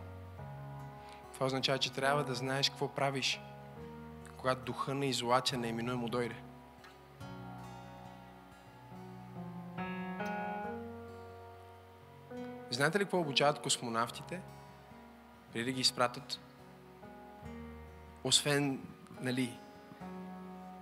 [1.34, 3.42] Това означава, че трябва да знаеш какво правиш,
[4.38, 6.36] когато духа на изолация неиминуемо дойде.
[12.70, 14.42] Знаете ли какво обучават космонавтите?
[15.54, 16.40] Преди да ги изпратят?
[18.24, 18.80] Освен,
[19.22, 19.58] нали,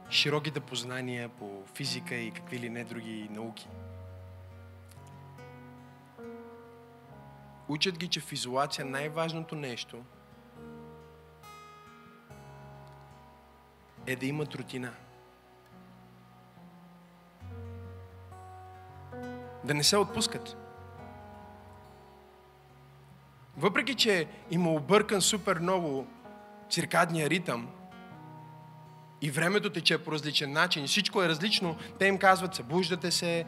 [0.10, 3.68] широките познания по физика и какви ли не други науки.
[7.72, 10.04] Учат ги, че в изолация най-важното нещо
[14.08, 14.94] е да имат рутина.
[19.64, 20.58] Да не се отпускат.
[23.58, 26.08] Въпреки, че има объркан супер много
[26.70, 27.70] циркадния ритъм
[29.22, 33.46] и времето тече по различен начин, всичко е различно, те им казват, събуждате се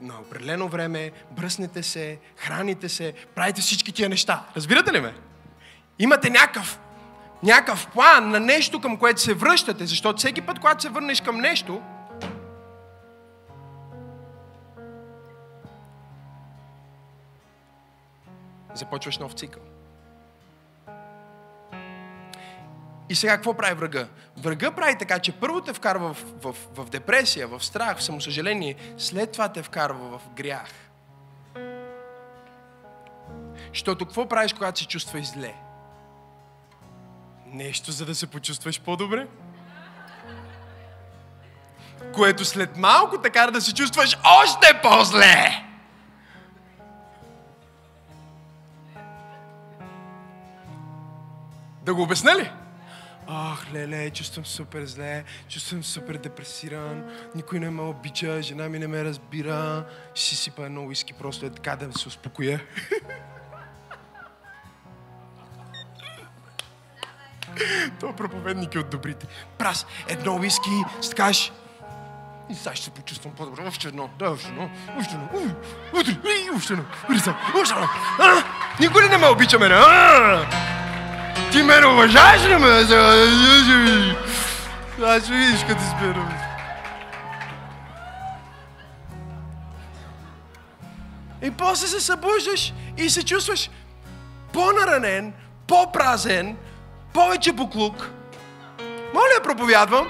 [0.00, 4.44] на определено време, бръснете се, храните се, правите всички тия неща.
[4.56, 5.14] Разбирате ли ме?
[5.98, 6.80] Имате някакъв,
[7.42, 11.38] някакъв план на нещо, към което се връщате, защото всеки път, когато се върнеш към
[11.38, 11.82] нещо,
[18.74, 19.62] започваш нов цикъл.
[23.08, 24.08] И сега какво прави врага?
[24.36, 28.76] Врага прави така, че първо те вкарва в, в, в депресия, в страх, в самосъжаление,
[28.98, 30.70] след това те вкарва в грях.
[33.68, 35.54] Защото какво правиш, когато се чувстваш зле?
[37.46, 39.26] Нещо, за да се почувстваш по-добре?
[42.14, 45.64] Което след малко те кара да се чувстваш още по-зле.
[51.82, 52.50] Да го обясня ли?
[53.30, 57.04] Ах, леле, чувствам супер зле, чувствам супер депресиран,
[57.34, 61.46] никой не ме обича, жена ми не ме разбира, ще си сипа едно уиски, просто
[61.46, 62.60] е така да се успокоя.
[68.00, 69.26] Това проповедник е от добрите.
[69.58, 70.70] Прас, едно уиски,
[71.00, 71.52] скаш.
[72.50, 73.62] И сега ще се почувствам по-добре.
[73.66, 75.54] Още едно, да, още едно, още едно, едно,
[75.94, 76.18] още
[77.60, 77.88] още едно.
[78.80, 79.74] Никой не ме обича мене?
[81.52, 82.68] Ти ме уважаваш ли ме?
[85.06, 86.32] Аз ще видиш като спирам.
[91.42, 93.70] И после се събуждаш и се чувстваш
[94.52, 95.32] по-наранен,
[95.66, 96.56] по-празен,
[97.12, 98.08] повече буклук.
[99.14, 100.08] Моля проповядвам.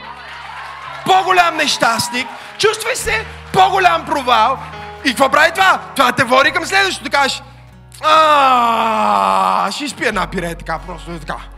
[1.07, 2.27] По-голям нещастник.
[2.59, 4.59] Чувствай се по-голям провал.
[5.05, 5.81] И какво прави това?
[5.97, 7.11] Това те води към следващото.
[7.11, 7.43] Кажеш,
[8.05, 11.39] а, ще изпия една пире така, просто е така.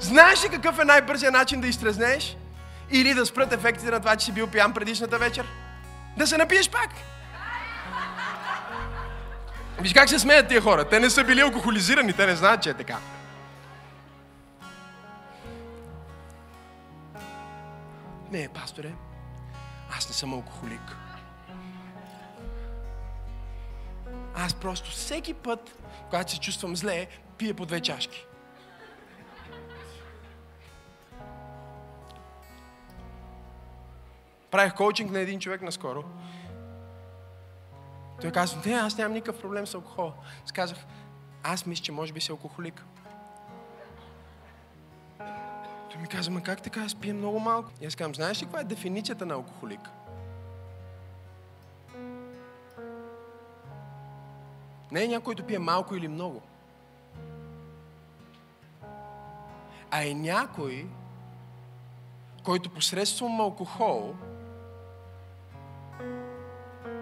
[0.00, 2.36] Знаеш ли какъв е най-бързият начин да изтрезнеш?
[2.90, 5.46] Или да спрат ефектите на това, че си бил пиян предишната вечер?
[6.16, 6.90] Да се напиеш пак.
[9.80, 10.84] Виж как се смеят тия хора.
[10.84, 12.96] Те не са били алкохолизирани, те не знаят, че е така.
[18.32, 18.92] Не, пасторе,
[19.96, 20.96] аз не съм алкохолик.
[24.40, 27.06] Аз просто всеки път, когато се чувствам зле,
[27.38, 28.26] пия по две чашки.
[34.50, 36.04] Правих коучинг на един човек наскоро.
[38.20, 40.12] Той казва, не, аз нямам никакъв проблем с алкохол.
[40.44, 40.78] Аз казах,
[41.42, 42.84] аз мисля, че може би си алкохолик.
[45.90, 47.70] Той ми каза, ма как така, аз пия много малко.
[47.80, 49.90] И аз казвам, знаеш ли каква е дефиницията на алкохолик?
[54.92, 56.42] Не е някой, който пие малко или много.
[59.90, 60.86] А е някой,
[62.44, 64.14] който посредством алкохол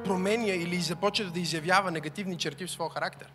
[0.05, 3.33] променя или започва да изявява негативни черти в своя характер.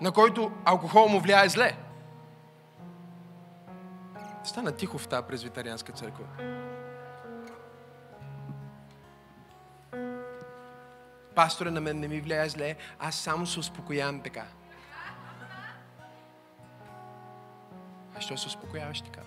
[0.00, 1.76] На който алкохол му влияе зле.
[4.44, 6.24] Стана тихо в тази презвитарианска църква.
[11.34, 14.46] Пастора на мен не ми влияе зле, аз само се успокоявам така.
[18.16, 19.20] А що се успокояваш така?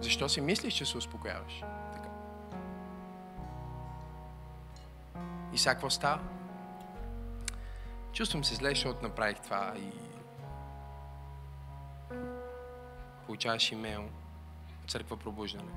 [0.00, 1.60] Защо си мислиш, че се успокояваш?
[1.92, 2.08] Така.
[5.52, 6.22] И сега какво става?
[8.12, 9.92] Чувствам се зле, защото направих това и
[13.26, 14.08] получаваш имейл
[14.88, 15.70] църква пробуждане.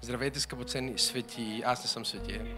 [0.00, 1.62] Здравейте, скъпоценни свети.
[1.66, 2.56] Аз не съм светия.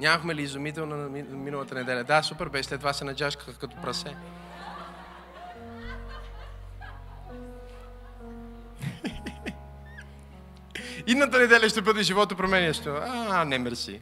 [0.00, 2.04] Нямахме ли изумително на ми- миналата неделя?
[2.04, 2.62] Да, супер бе.
[2.62, 4.16] След това се наджашкаха като прасе.
[11.06, 12.90] Идната неделя ще бъде живото променящо.
[13.02, 14.00] А, не мерси.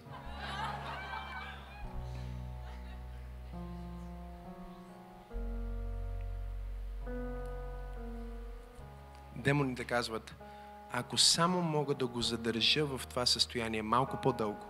[9.41, 10.35] Демоните казват,
[10.93, 14.67] ако само мога да го задържа в това състояние малко по-дълго,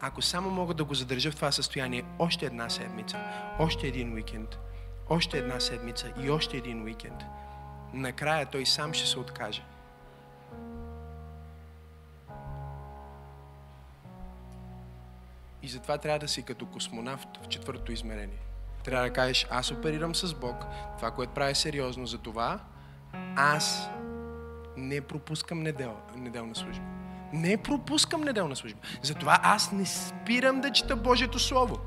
[0.00, 3.18] ако само мога да го задържа в това състояние още една седмица,
[3.58, 4.58] още един уикенд,
[5.08, 7.22] още една седмица и още един уикенд,
[7.92, 9.62] накрая той сам ще се откаже.
[15.62, 18.38] И затова трябва да си като космонавт в четвъртото измерение.
[18.84, 20.64] Трябва да кажеш, аз оперирам с Бог,
[20.96, 22.60] това, което правя е сериозно, за това
[23.36, 23.88] аз
[24.76, 26.82] не пропускам недел, неделна служба.
[27.32, 28.78] Не пропускам неделна служба.
[29.02, 31.78] Затова аз не спирам да чета Божието Слово.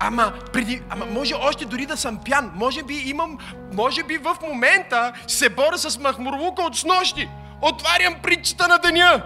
[0.00, 2.52] Ама, преди, ама може още дори да съм пян.
[2.54, 3.38] Може би имам,
[3.72, 7.28] може би в момента се боря с махмурлука от снощи.
[7.62, 9.22] Отварям притчата на деня.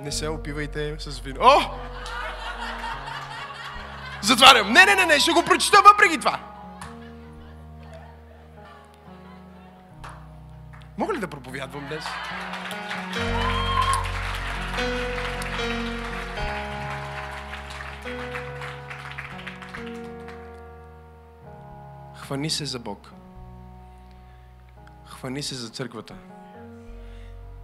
[0.00, 1.40] Не се опивайте с вино.
[1.42, 1.60] О!
[4.22, 4.72] Затварям.
[4.72, 6.55] Не, не, не, не, ще го прочета въпреки това.
[10.98, 12.04] Мога ли да проповядвам днес?
[22.14, 23.12] Хвани се за Бог.
[25.04, 26.14] Хвани се за църквата.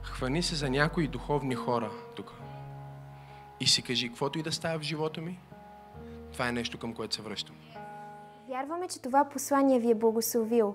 [0.02, 2.32] Хвани се за някои духовни хора тук.
[3.60, 5.38] И си кажи, каквото и да става в живота ми,
[6.32, 7.56] това е нещо към което се връщам.
[8.48, 10.74] Вярваме, че това послание ви е благословило.